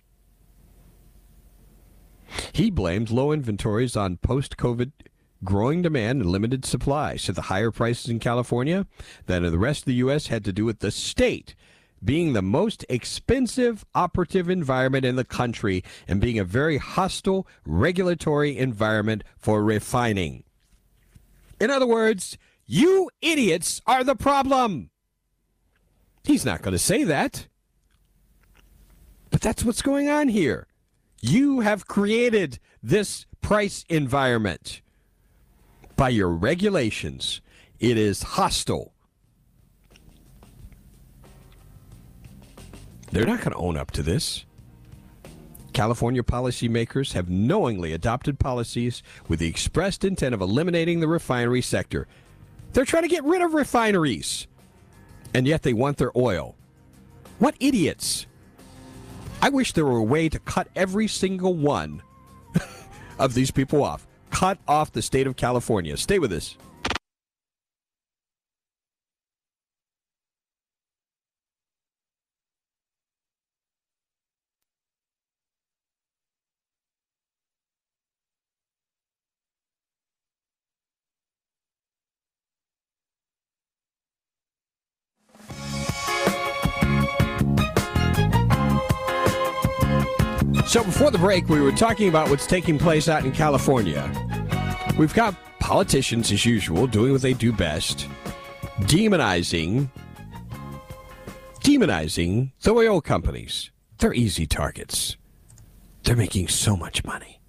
He 2.52 2.70
blamed 2.70 3.10
low 3.10 3.32
inventories 3.32 3.96
on 3.96 4.18
post 4.18 4.58
COVID 4.58 4.92
growing 5.44 5.82
demand 5.82 6.22
and 6.22 6.30
limited 6.30 6.66
supply. 6.66 7.16
Said 7.16 7.36
the 7.36 7.44
higher 7.44 7.72
prices 7.72 8.10
in 8.10 8.20
California 8.20 8.86
than 9.26 9.44
in 9.44 9.52
the 9.52 9.58
rest 9.58 9.82
of 9.82 9.86
the 9.86 9.94
U.S. 9.96 10.28
had 10.28 10.44
to 10.46 10.54
do 10.54 10.66
with 10.66 10.80
the 10.80 10.92
state 10.92 11.56
being 12.04 12.34
the 12.34 12.42
most 12.42 12.86
expensive 12.90 13.86
operative 13.96 14.50
environment 14.50 15.06
in 15.06 15.16
the 15.16 15.24
country 15.24 15.84
and 16.08 16.22
being 16.22 16.38
a 16.40 16.44
very 16.44 16.78
hostile 16.78 17.48
regulatory 17.66 18.58
environment 18.58 19.24
for 19.38 19.64
refining. 19.64 20.44
In 21.60 21.72
other 21.72 21.88
words, 21.88 22.38
you 22.66 23.10
idiots 23.22 23.82
are 23.88 24.04
the 24.04 24.16
problem. 24.16 24.92
He's 26.24 26.46
not 26.46 26.62
going 26.62 26.74
to 26.74 26.80
say 26.80 27.04
that. 27.06 27.48
But 29.30 29.42
that's 29.42 29.64
what's 29.64 29.82
going 29.82 30.10
on 30.10 30.28
here. 30.28 30.68
You 31.22 31.62
have 31.62 31.88
created 31.88 32.60
this 32.84 33.26
price 33.42 33.86
environment 33.90 34.82
by 35.98 36.10
your 36.10 36.30
regulations. 36.30 37.42
It 37.80 37.98
is 37.98 38.24
hostile 38.24 38.94
They're 43.12 43.26
not 43.26 43.40
going 43.40 43.52
to 43.52 43.58
own 43.58 43.78
up 43.78 43.92
to 43.92 44.04
this. 44.04 44.46
California 45.74 46.24
policymakers 46.24 47.14
have 47.14 47.30
knowingly 47.30 47.94
adopted 47.94 48.40
policies 48.40 49.04
with 49.28 49.40
the 49.40 49.48
expressed 49.48 50.04
intent 50.04 50.34
of 50.34 50.42
eliminating 50.42 51.00
the 51.00 51.08
refinery 51.08 51.62
sector. 51.62 52.08
They're 52.74 52.86
trying 52.86 53.04
to 53.04 53.10
get 53.10 53.24
rid 53.24 53.42
of 53.42 53.54
refineries, 53.54 54.48
and 55.34 55.48
yet 55.48 55.64
they 55.64 55.74
want 55.74 55.98
their 55.98 56.12
oil. 56.18 56.56
What 57.40 57.56
idiots! 57.60 58.26
I 59.42 59.50
wish 59.50 59.74
there 59.74 59.86
were 59.86 59.98
a 59.98 60.04
way 60.04 60.30
to 60.30 60.40
cut 60.40 60.68
every 60.76 61.08
single 61.08 61.54
one 61.54 62.02
of 63.20 63.36
these 63.36 63.52
people 63.52 63.84
off. 63.84 64.07
Cut 64.32 64.58
off 64.68 64.92
the 64.92 65.02
state 65.02 65.28
of 65.28 65.36
California. 65.36 65.98
Stay 65.98 66.20
with 66.20 66.32
us. 66.34 66.58
So 90.78 90.84
before 90.84 91.10
the 91.10 91.18
break, 91.18 91.50
we 91.50 91.60
were 91.60 91.72
talking 91.72 92.08
about 92.08 92.30
what's 92.30 92.46
taking 92.46 92.78
place 92.78 93.10
out 93.10 93.26
in 93.26 93.32
California. 93.32 94.12
We've 94.96 95.12
got 95.12 95.36
politicians, 95.60 96.32
as 96.32 96.46
usual, 96.46 96.86
doing 96.86 97.12
what 97.14 97.24
they 97.24 97.34
do 97.34 97.52
best, 97.52 98.08
demonizing, 98.82 99.90
demonizing 101.62 102.52
the 102.62 102.74
oil 102.74 103.02
companies. 103.02 103.72
They're 103.98 104.14
easy 104.14 104.46
targets. 104.46 105.18
They're 106.04 106.16
making 106.16 106.50
so 106.50 106.78
much 106.78 107.04
money. 107.04 107.42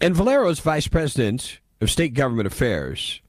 And 0.00 0.16
Valero's 0.16 0.58
vice 0.58 0.88
president 0.88 1.60
of 1.80 1.88
state 1.88 2.14
government 2.14 2.48
affairs 2.48 3.20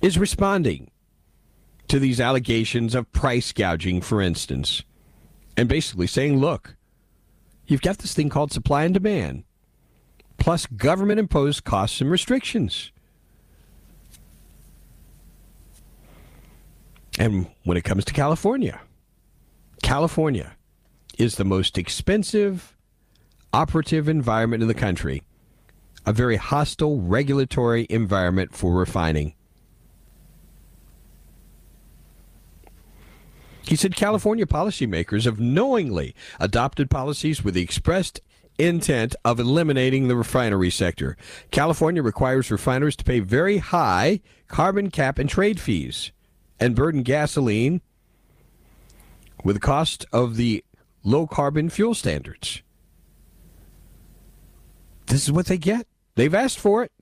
is 0.00 0.18
responding 0.18 0.90
to 1.88 1.98
these 1.98 2.20
allegations 2.20 2.94
of 2.94 3.10
price 3.12 3.52
gouging, 3.52 4.00
for 4.00 4.20
instance, 4.22 4.82
and 5.56 5.68
basically 5.68 6.06
saying, 6.06 6.38
look, 6.38 6.76
you've 7.66 7.82
got 7.82 7.98
this 7.98 8.14
thing 8.14 8.28
called 8.28 8.52
supply 8.52 8.84
and 8.84 8.94
demand, 8.94 9.44
plus 10.38 10.66
government 10.66 11.18
imposed 11.18 11.64
costs 11.64 12.00
and 12.00 12.10
restrictions. 12.10 12.92
And 17.18 17.48
when 17.64 17.76
it 17.76 17.84
comes 17.84 18.04
to 18.04 18.12
California, 18.12 18.80
California 19.82 20.56
is 21.18 21.34
the 21.34 21.44
most 21.44 21.76
expensive 21.76 22.76
operative 23.52 24.08
environment 24.08 24.62
in 24.62 24.68
the 24.68 24.74
country, 24.74 25.22
a 26.06 26.12
very 26.12 26.36
hostile 26.36 27.00
regulatory 27.00 27.86
environment 27.90 28.54
for 28.54 28.74
refining. 28.74 29.34
He 33.68 33.76
said 33.76 33.94
California 33.94 34.46
policymakers 34.46 35.26
have 35.26 35.38
knowingly 35.38 36.14
adopted 36.40 36.88
policies 36.88 37.44
with 37.44 37.52
the 37.52 37.60
expressed 37.60 38.22
intent 38.58 39.14
of 39.26 39.38
eliminating 39.38 40.08
the 40.08 40.16
refinery 40.16 40.70
sector. 40.70 41.18
California 41.50 42.02
requires 42.02 42.50
refiners 42.50 42.96
to 42.96 43.04
pay 43.04 43.20
very 43.20 43.58
high 43.58 44.20
carbon 44.46 44.90
cap 44.90 45.18
and 45.18 45.28
trade 45.28 45.60
fees 45.60 46.12
and 46.58 46.74
burden 46.74 47.02
gasoline 47.02 47.82
with 49.44 49.56
the 49.56 49.60
cost 49.60 50.06
of 50.14 50.36
the 50.36 50.64
low 51.04 51.26
carbon 51.26 51.68
fuel 51.68 51.94
standards. 51.94 52.62
this 55.08 55.24
is 55.24 55.32
what 55.32 55.44
they 55.44 55.58
get. 55.58 55.86
They've 56.14 56.34
asked 56.34 56.58
for 56.58 56.84
it. 56.84 56.92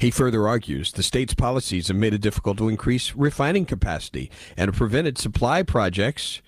He 0.00 0.10
further 0.10 0.48
argues 0.48 0.92
the 0.92 1.02
state's 1.02 1.34
policies 1.34 1.88
have 1.88 1.96
made 1.96 2.14
it 2.14 2.20
difficult 2.20 2.58
to 2.58 2.68
increase 2.68 3.14
refining 3.14 3.64
capacity 3.64 4.30
and 4.56 4.68
have 4.68 4.76
prevented 4.76 5.18
supply 5.18 5.62
projects 5.62 6.42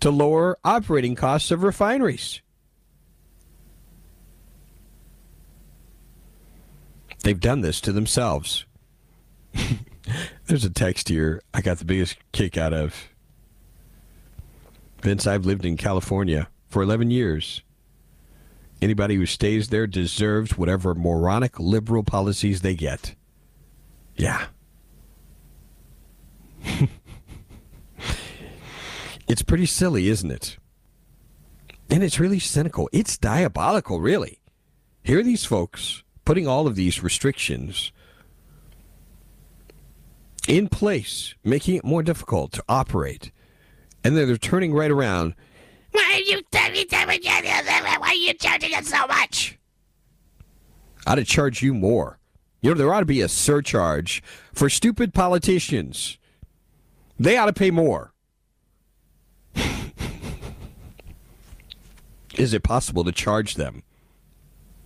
to 0.00 0.10
lower 0.10 0.58
operating 0.64 1.14
costs 1.14 1.50
of 1.50 1.62
refineries. 1.62 2.40
They've 7.22 7.40
done 7.40 7.60
this 7.60 7.80
to 7.80 7.92
themselves. 7.92 8.66
There's 10.46 10.64
a 10.64 10.70
text 10.70 11.08
here 11.08 11.42
I 11.52 11.60
got 11.60 11.78
the 11.78 11.84
biggest 11.84 12.18
kick 12.32 12.56
out 12.56 12.72
of. 12.72 13.08
Vince, 15.02 15.26
I've 15.26 15.44
lived 15.44 15.64
in 15.64 15.76
California 15.76 16.48
for 16.68 16.82
11 16.82 17.10
years. 17.10 17.62
Anybody 18.82 19.16
who 19.16 19.26
stays 19.26 19.68
there 19.68 19.86
deserves 19.86 20.58
whatever 20.58 20.94
moronic 20.94 21.58
liberal 21.58 22.02
policies 22.02 22.60
they 22.60 22.74
get. 22.74 23.14
Yeah. 24.16 24.46
it's 29.28 29.42
pretty 29.42 29.66
silly, 29.66 30.08
isn't 30.08 30.30
it? 30.30 30.58
And 31.88 32.02
it's 32.02 32.20
really 32.20 32.38
cynical. 32.38 32.88
It's 32.92 33.16
diabolical, 33.16 34.00
really. 34.00 34.40
Here 35.02 35.20
are 35.20 35.22
these 35.22 35.44
folks 35.44 36.02
putting 36.24 36.46
all 36.48 36.66
of 36.66 36.74
these 36.74 37.02
restrictions 37.02 37.92
in 40.48 40.68
place, 40.68 41.34
making 41.44 41.76
it 41.76 41.84
more 41.84 42.02
difficult 42.02 42.52
to 42.52 42.64
operate. 42.68 43.30
And 44.04 44.16
then 44.16 44.26
they're 44.26 44.36
turning 44.36 44.74
right 44.74 44.90
around. 44.90 45.34
Why 45.96 46.12
are 46.12 46.30
you 46.30 46.42
why 48.00 48.08
are 48.08 48.14
you 48.14 48.34
charging 48.34 48.74
us 48.74 48.88
so 48.88 49.06
much? 49.06 49.58
I'd 51.06 51.26
charge 51.26 51.62
you 51.62 51.72
more. 51.72 52.18
You 52.60 52.72
know, 52.72 52.76
there 52.76 52.92
ought 52.92 53.00
to 53.00 53.06
be 53.06 53.22
a 53.22 53.28
surcharge 53.28 54.22
for 54.52 54.68
stupid 54.68 55.14
politicians. 55.14 56.18
They 57.18 57.38
ought 57.38 57.46
to 57.46 57.54
pay 57.54 57.70
more. 57.70 58.12
Is 62.36 62.52
it 62.52 62.62
possible 62.62 63.02
to 63.04 63.12
charge 63.12 63.54
them? 63.54 63.82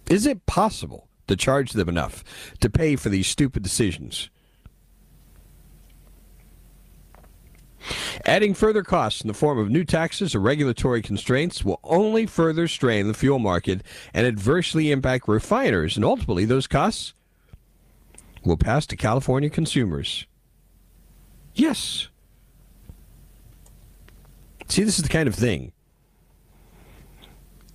Is 0.08 0.26
it 0.26 0.46
possible 0.46 1.08
to 1.26 1.34
charge 1.34 1.72
them 1.72 1.88
enough 1.88 2.22
to 2.60 2.70
pay 2.70 2.94
for 2.94 3.08
these 3.08 3.26
stupid 3.26 3.64
decisions? 3.64 4.30
Adding 8.26 8.54
further 8.54 8.82
costs 8.82 9.22
in 9.22 9.28
the 9.28 9.34
form 9.34 9.58
of 9.58 9.70
new 9.70 9.84
taxes 9.84 10.34
or 10.34 10.40
regulatory 10.40 11.02
constraints 11.02 11.64
will 11.64 11.80
only 11.82 12.26
further 12.26 12.68
strain 12.68 13.08
the 13.08 13.14
fuel 13.14 13.38
market 13.38 13.82
and 14.12 14.26
adversely 14.26 14.90
impact 14.90 15.28
refiners, 15.28 15.96
and 15.96 16.04
ultimately 16.04 16.44
those 16.44 16.66
costs 16.66 17.14
will 18.44 18.56
pass 18.56 18.86
to 18.86 18.96
California 18.96 19.50
consumers. 19.50 20.26
Yes. 21.54 22.08
See, 24.68 24.84
this 24.84 24.98
is 24.98 25.02
the 25.02 25.10
kind 25.10 25.28
of 25.28 25.34
thing 25.34 25.72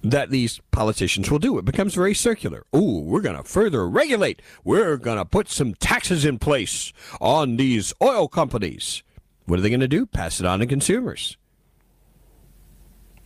that 0.01 0.29
these 0.29 0.61
politicians 0.71 1.31
will 1.31 1.39
do. 1.39 1.57
It 1.57 1.65
becomes 1.65 1.95
very 1.95 2.13
circular. 2.13 2.65
Oh, 2.71 2.99
we're 2.99 3.21
going 3.21 3.37
to 3.37 3.43
further 3.43 3.89
regulate. 3.89 4.41
We're 4.63 4.97
going 4.97 5.17
to 5.17 5.25
put 5.25 5.49
some 5.49 5.73
taxes 5.73 6.25
in 6.25 6.37
place 6.37 6.93
on 7.19 7.57
these 7.57 7.91
oil 8.01 8.27
companies. 8.27 9.01
What 9.45 9.59
are 9.59 9.61
they 9.61 9.69
going 9.69 9.79
to 9.79 9.87
do? 9.87 10.05
Pass 10.05 10.39
it 10.39 10.45
on 10.45 10.59
to 10.59 10.65
consumers. 10.65 11.37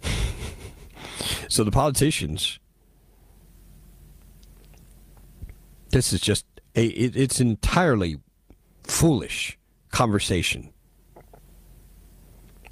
so 1.47 1.63
the 1.63 1.71
politicians, 1.71 2.59
this 5.91 6.11
is 6.11 6.21
just 6.21 6.45
a, 6.75 6.85
it, 6.85 7.15
it's 7.15 7.39
entirely 7.39 8.17
foolish 8.83 9.57
conversation. 9.91 10.73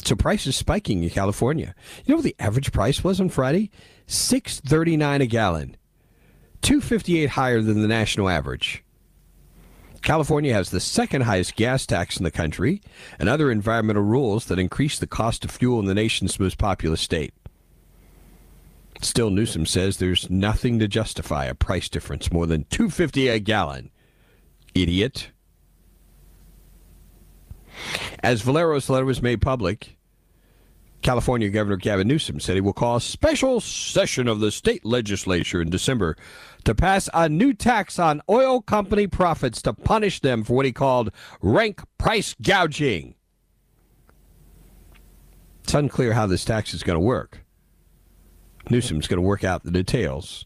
So 0.04 0.16
prices 0.16 0.56
spiking 0.56 1.04
in 1.04 1.10
California. 1.10 1.76
You 2.06 2.14
know 2.14 2.18
what 2.18 2.24
the 2.24 2.36
average 2.40 2.72
price 2.72 3.04
was 3.04 3.20
on 3.20 3.30
Friday? 3.30 3.72
Six 4.06 4.62
thirty 4.62 4.96
nine 4.96 5.22
a 5.22 5.26
gallon, 5.26 5.76
two 6.62 6.80
fifty 6.80 7.20
eight 7.20 7.32
higher 7.32 7.62
than 7.62 7.82
the 7.82 7.90
national 7.90 8.30
average. 8.30 8.86
California 10.08 10.54
has 10.54 10.70
the 10.70 10.80
second 10.80 11.24
highest 11.24 11.58
gas 11.58 11.86
tax 11.86 12.16
in 12.16 12.24
the 12.24 12.32
country 12.32 12.82
and 13.20 13.28
other 13.28 13.52
environmental 13.52 14.04
rules 14.04 14.46
that 14.46 14.58
increase 14.58 14.98
the 14.98 15.06
cost 15.06 15.44
of 15.44 15.52
fuel 15.52 15.82
in 15.82 15.86
the 15.86 15.94
nation's 15.94 16.40
most 16.40 16.58
populous 16.58 17.02
state. 17.02 17.34
Still, 19.02 19.30
Newsom 19.30 19.66
says 19.66 19.98
there's 19.98 20.30
nothing 20.30 20.80
to 20.80 20.88
justify 20.88 21.44
a 21.44 21.54
price 21.54 21.90
difference 21.90 22.32
more 22.32 22.48
than 22.48 22.64
250 22.70 23.28
a 23.28 23.40
gallon. 23.40 23.92
Idiot. 24.74 25.32
As 28.24 28.44
Valero's 28.44 28.90
letter 28.90 29.04
was 29.04 29.22
made 29.22 29.42
public, 29.42 29.97
California 31.02 31.50
Governor 31.50 31.78
Gavin 31.78 32.08
Newsom 32.08 32.40
said 32.40 32.56
he 32.56 32.62
will 32.62 32.74
call 32.74 32.98
a 32.98 33.02
special 33.02 33.62
session 33.62 34.28
of 34.28 34.40
the 34.40 34.52
state 34.52 34.84
legislature 34.84 35.62
in 35.62 35.70
December 35.70 36.18
to 36.66 36.76
pass 36.76 37.10
a 37.14 37.30
new 37.30 37.54
tax 37.54 37.98
on 38.00 38.22
oil 38.30 38.62
company 38.62 39.08
profits 39.08 39.62
to 39.62 39.74
punish 39.74 40.20
them 40.20 40.44
for 40.44 40.54
what 40.54 40.66
he 40.66 40.72
called 40.72 41.12
rank 41.42 41.82
price 41.98 42.36
gouging. 42.42 43.16
It's 45.64 45.74
unclear 45.74 46.14
how 46.14 46.28
this 46.28 46.46
tax 46.46 46.74
is 46.74 46.84
going 46.84 46.96
to 46.96 47.06
work. 47.06 47.46
Newsom's 48.70 49.08
going 49.08 49.18
to 49.18 49.28
work 49.28 49.44
out 49.44 49.64
the 49.64 49.72
details. 49.72 50.46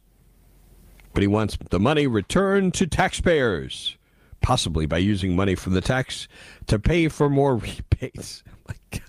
But 1.14 1.22
he 1.22 1.28
wants 1.28 1.58
the 1.70 1.80
money 1.80 2.08
returned 2.08 2.74
to 2.76 2.88
taxpayers, 2.88 3.98
possibly 4.42 4.86
by 4.86 5.00
using 5.00 5.36
money 5.36 5.56
from 5.56 5.74
the 5.74 5.82
tax 5.82 6.28
to 6.68 6.80
pay 6.80 7.08
for 7.08 7.30
more 7.30 7.56
rebates. 8.02 8.44
My 8.68 8.76
gosh. 8.92 9.02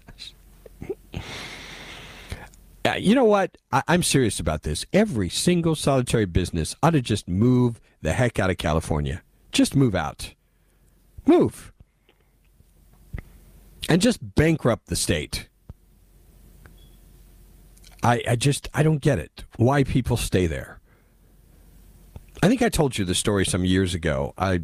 Uh, 2.85 2.94
you 2.98 3.14
know 3.14 3.25
what? 3.25 3.57
I- 3.70 3.83
I'm 3.87 4.03
serious 4.03 4.40
about 4.40 4.62
this. 4.62 4.85
Every 4.92 5.29
single 5.29 5.75
solitary 5.75 6.25
business 6.25 6.75
ought 6.83 6.90
to 6.90 7.01
just 7.01 7.29
move 7.29 7.81
the 8.01 8.12
heck 8.12 8.38
out 8.38 8.51
of 8.51 8.59
California. 8.59 9.22
Just 9.53 9.77
move 9.77 9.94
out. 9.94 10.35
Move. 11.25 11.72
And 13.88 14.03
just 14.03 14.35
bankrupt 14.35 14.87
the 14.87 14.96
state. 14.96 15.48
I, 18.03 18.22
I 18.29 18.37
just, 18.37 18.68
I 18.75 18.83
don't 18.83 19.01
get 19.01 19.18
it. 19.18 19.44
Why 19.57 19.85
people 19.85 20.16
stay 20.16 20.46
there. 20.46 20.81
I 22.42 22.48
think 22.48 22.62
I 22.62 22.68
told 22.68 22.98
you 22.98 23.05
the 23.05 23.14
story 23.14 23.44
some 23.46 23.64
years 23.64 23.94
ago. 23.94 24.35
I 24.37 24.62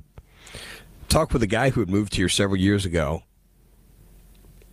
talked 1.09 1.33
with 1.33 1.43
a 1.45 1.47
guy 1.49 1.71
who 1.71 1.81
had 1.81 1.89
moved 1.89 2.17
here 2.17 2.29
several 2.29 2.59
years 2.59 2.85
ago 2.85 3.23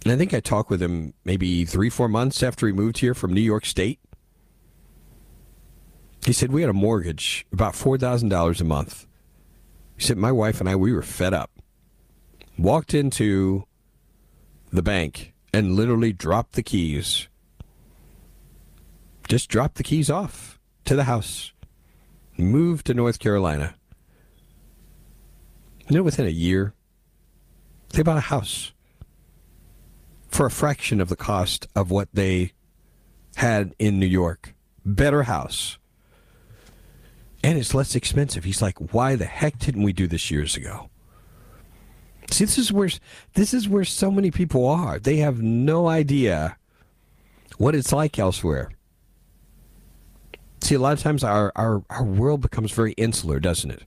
and 0.05 0.13
I 0.13 0.17
think 0.17 0.35
I 0.35 0.39
talked 0.39 0.69
with 0.69 0.83
him 0.83 1.15
maybe 1.25 1.65
three, 1.65 1.89
four 1.89 2.07
months 2.07 2.43
after 2.43 2.67
he 2.67 2.73
moved 2.73 2.99
here 2.99 3.15
from 3.15 3.33
New 3.33 3.41
York 3.41 3.65
State. 3.65 3.99
He 6.23 6.31
said, 6.31 6.51
We 6.51 6.61
had 6.61 6.69
a 6.69 6.73
mortgage, 6.73 7.47
about 7.51 7.73
$4,000 7.73 8.61
a 8.61 8.63
month. 8.63 9.07
He 9.97 10.03
said, 10.03 10.17
My 10.17 10.31
wife 10.31 10.59
and 10.59 10.69
I, 10.69 10.75
we 10.75 10.93
were 10.93 11.01
fed 11.01 11.33
up. 11.33 11.49
Walked 12.55 12.93
into 12.93 13.65
the 14.71 14.83
bank 14.83 15.33
and 15.51 15.75
literally 15.75 16.13
dropped 16.13 16.53
the 16.53 16.63
keys. 16.63 17.27
Just 19.27 19.49
dropped 19.49 19.75
the 19.75 19.83
keys 19.83 20.11
off 20.11 20.59
to 20.85 20.95
the 20.95 21.05
house. 21.05 21.51
Moved 22.37 22.85
to 22.85 22.93
North 22.93 23.17
Carolina. 23.17 23.73
You 25.89 25.97
know, 25.97 26.03
within 26.03 26.27
a 26.27 26.29
year, 26.29 26.75
they 27.89 28.03
bought 28.03 28.17
a 28.17 28.21
house 28.21 28.71
for 30.35 30.45
a 30.45 30.51
fraction 30.51 30.99
of 30.99 31.07
the 31.07 31.15
cost 31.15 31.65
of 31.77 31.89
what 31.89 32.09
they 32.13 32.51
had 33.37 33.73
in 33.79 33.99
New 33.99 34.05
York. 34.05 34.53
Better 34.83 35.23
house. 35.23 35.77
And 37.41 37.57
it's 37.57 37.73
less 37.73 37.95
expensive. 37.95 38.43
He's 38.43 38.61
like, 38.61 38.77
why 38.93 39.15
the 39.15 39.25
heck 39.25 39.57
didn't 39.59 39.83
we 39.83 39.93
do 39.93 40.07
this 40.07 40.29
years 40.29 40.57
ago? 40.57 40.89
See, 42.31 42.43
this 42.43 42.57
is 42.57 42.73
where 42.73 42.89
this 43.33 43.53
is 43.53 43.69
where 43.69 43.85
so 43.85 44.11
many 44.11 44.29
people 44.29 44.67
are. 44.67 44.99
They 44.99 45.17
have 45.17 45.41
no 45.41 45.87
idea 45.87 46.57
what 47.57 47.73
it's 47.73 47.93
like 47.93 48.19
elsewhere. 48.19 48.71
See, 50.61 50.75
a 50.75 50.79
lot 50.79 50.93
of 50.93 50.99
times 50.99 51.23
our, 51.23 51.53
our, 51.55 51.83
our 51.89 52.03
world 52.03 52.41
becomes 52.41 52.71
very 52.73 52.91
insular, 52.93 53.39
doesn't 53.39 53.71
it? 53.71 53.83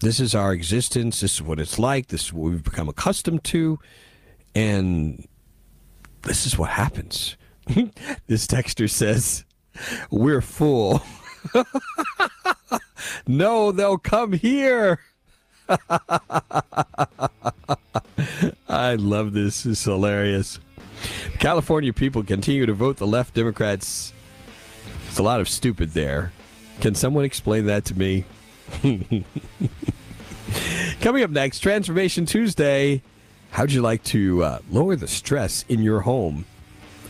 This 0.00 0.20
is 0.20 0.34
our 0.34 0.52
existence. 0.52 1.20
This 1.20 1.34
is 1.34 1.42
what 1.42 1.60
it's 1.60 1.78
like. 1.78 2.08
This 2.08 2.24
is 2.24 2.32
what 2.32 2.50
we've 2.50 2.64
become 2.64 2.90
accustomed 2.90 3.44
to. 3.44 3.78
And 4.54 5.26
this 6.22 6.46
is 6.46 6.58
what 6.58 6.70
happens. 6.70 7.36
this 8.26 8.46
texter 8.46 8.88
says, 8.88 9.44
We're 10.10 10.40
full. 10.40 11.02
no, 13.26 13.72
they'll 13.72 13.98
come 13.98 14.32
here. 14.32 15.00
I 18.68 18.94
love 18.96 19.32
this. 19.32 19.64
It's 19.66 19.84
hilarious. 19.84 20.58
California 21.38 21.92
people 21.92 22.22
continue 22.22 22.66
to 22.66 22.74
vote 22.74 22.98
the 22.98 23.06
left 23.06 23.34
Democrats 23.34 24.12
It's 25.08 25.18
a 25.18 25.22
lot 25.22 25.40
of 25.40 25.48
stupid 25.48 25.92
there. 25.92 26.32
Can 26.80 26.94
someone 26.94 27.24
explain 27.24 27.66
that 27.66 27.84
to 27.86 27.94
me? 27.98 28.24
Coming 31.00 31.22
up 31.22 31.30
next, 31.30 31.60
Transformation 31.60 32.26
Tuesday. 32.26 33.02
How'd 33.50 33.72
you 33.72 33.82
like 33.82 34.02
to 34.04 34.44
uh, 34.44 34.58
lower 34.70 34.96
the 34.96 35.08
stress 35.08 35.64
in 35.68 35.82
your 35.82 36.00
home? 36.00 36.44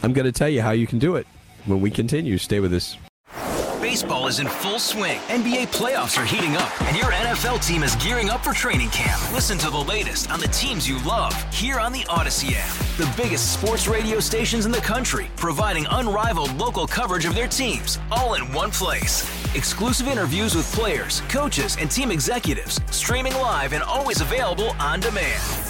I'm 0.02 0.12
going 0.12 0.24
to 0.24 0.32
tell 0.32 0.48
you 0.48 0.62
how 0.62 0.70
you 0.70 0.86
can 0.86 0.98
do 0.98 1.16
it 1.16 1.26
when 1.66 1.80
we 1.80 1.90
continue. 1.90 2.38
Stay 2.38 2.60
with 2.60 2.72
us. 2.72 2.96
Baseball 3.80 4.28
is 4.28 4.38
in 4.38 4.48
full 4.48 4.78
swing. 4.78 5.18
NBA 5.28 5.68
playoffs 5.68 6.20
are 6.20 6.24
heating 6.24 6.56
up, 6.56 6.80
and 6.82 6.96
your 6.96 7.06
NFL 7.06 7.66
team 7.66 7.82
is 7.82 7.96
gearing 7.96 8.30
up 8.30 8.44
for 8.44 8.52
training 8.52 8.88
camp. 8.90 9.20
Listen 9.32 9.58
to 9.58 9.70
the 9.70 9.78
latest 9.78 10.30
on 10.30 10.38
the 10.38 10.48
teams 10.48 10.88
you 10.88 11.02
love 11.02 11.34
here 11.52 11.78
on 11.78 11.92
the 11.92 12.02
Audacy 12.02 12.52
app. 12.54 12.74
The 12.96 13.22
biggest 13.22 13.52
sports 13.52 13.88
radio 13.88 14.20
stations 14.20 14.64
in 14.64 14.72
the 14.72 14.78
country, 14.78 15.26
providing 15.36 15.86
unrivaled 15.90 16.54
local 16.54 16.86
coverage 16.86 17.24
of 17.24 17.34
their 17.34 17.48
teams, 17.48 17.98
all 18.10 18.34
in 18.34 18.52
one 18.52 18.70
place. 18.70 19.24
Exclusive 19.54 20.08
interviews 20.08 20.54
with 20.54 20.72
players, 20.72 21.20
coaches, 21.28 21.76
and 21.80 21.90
team 21.90 22.10
executives, 22.10 22.80
streaming 22.90 23.34
live 23.34 23.72
and 23.72 23.82
always 23.82 24.20
available 24.20 24.70
on 24.78 25.00
demand. 25.00 25.69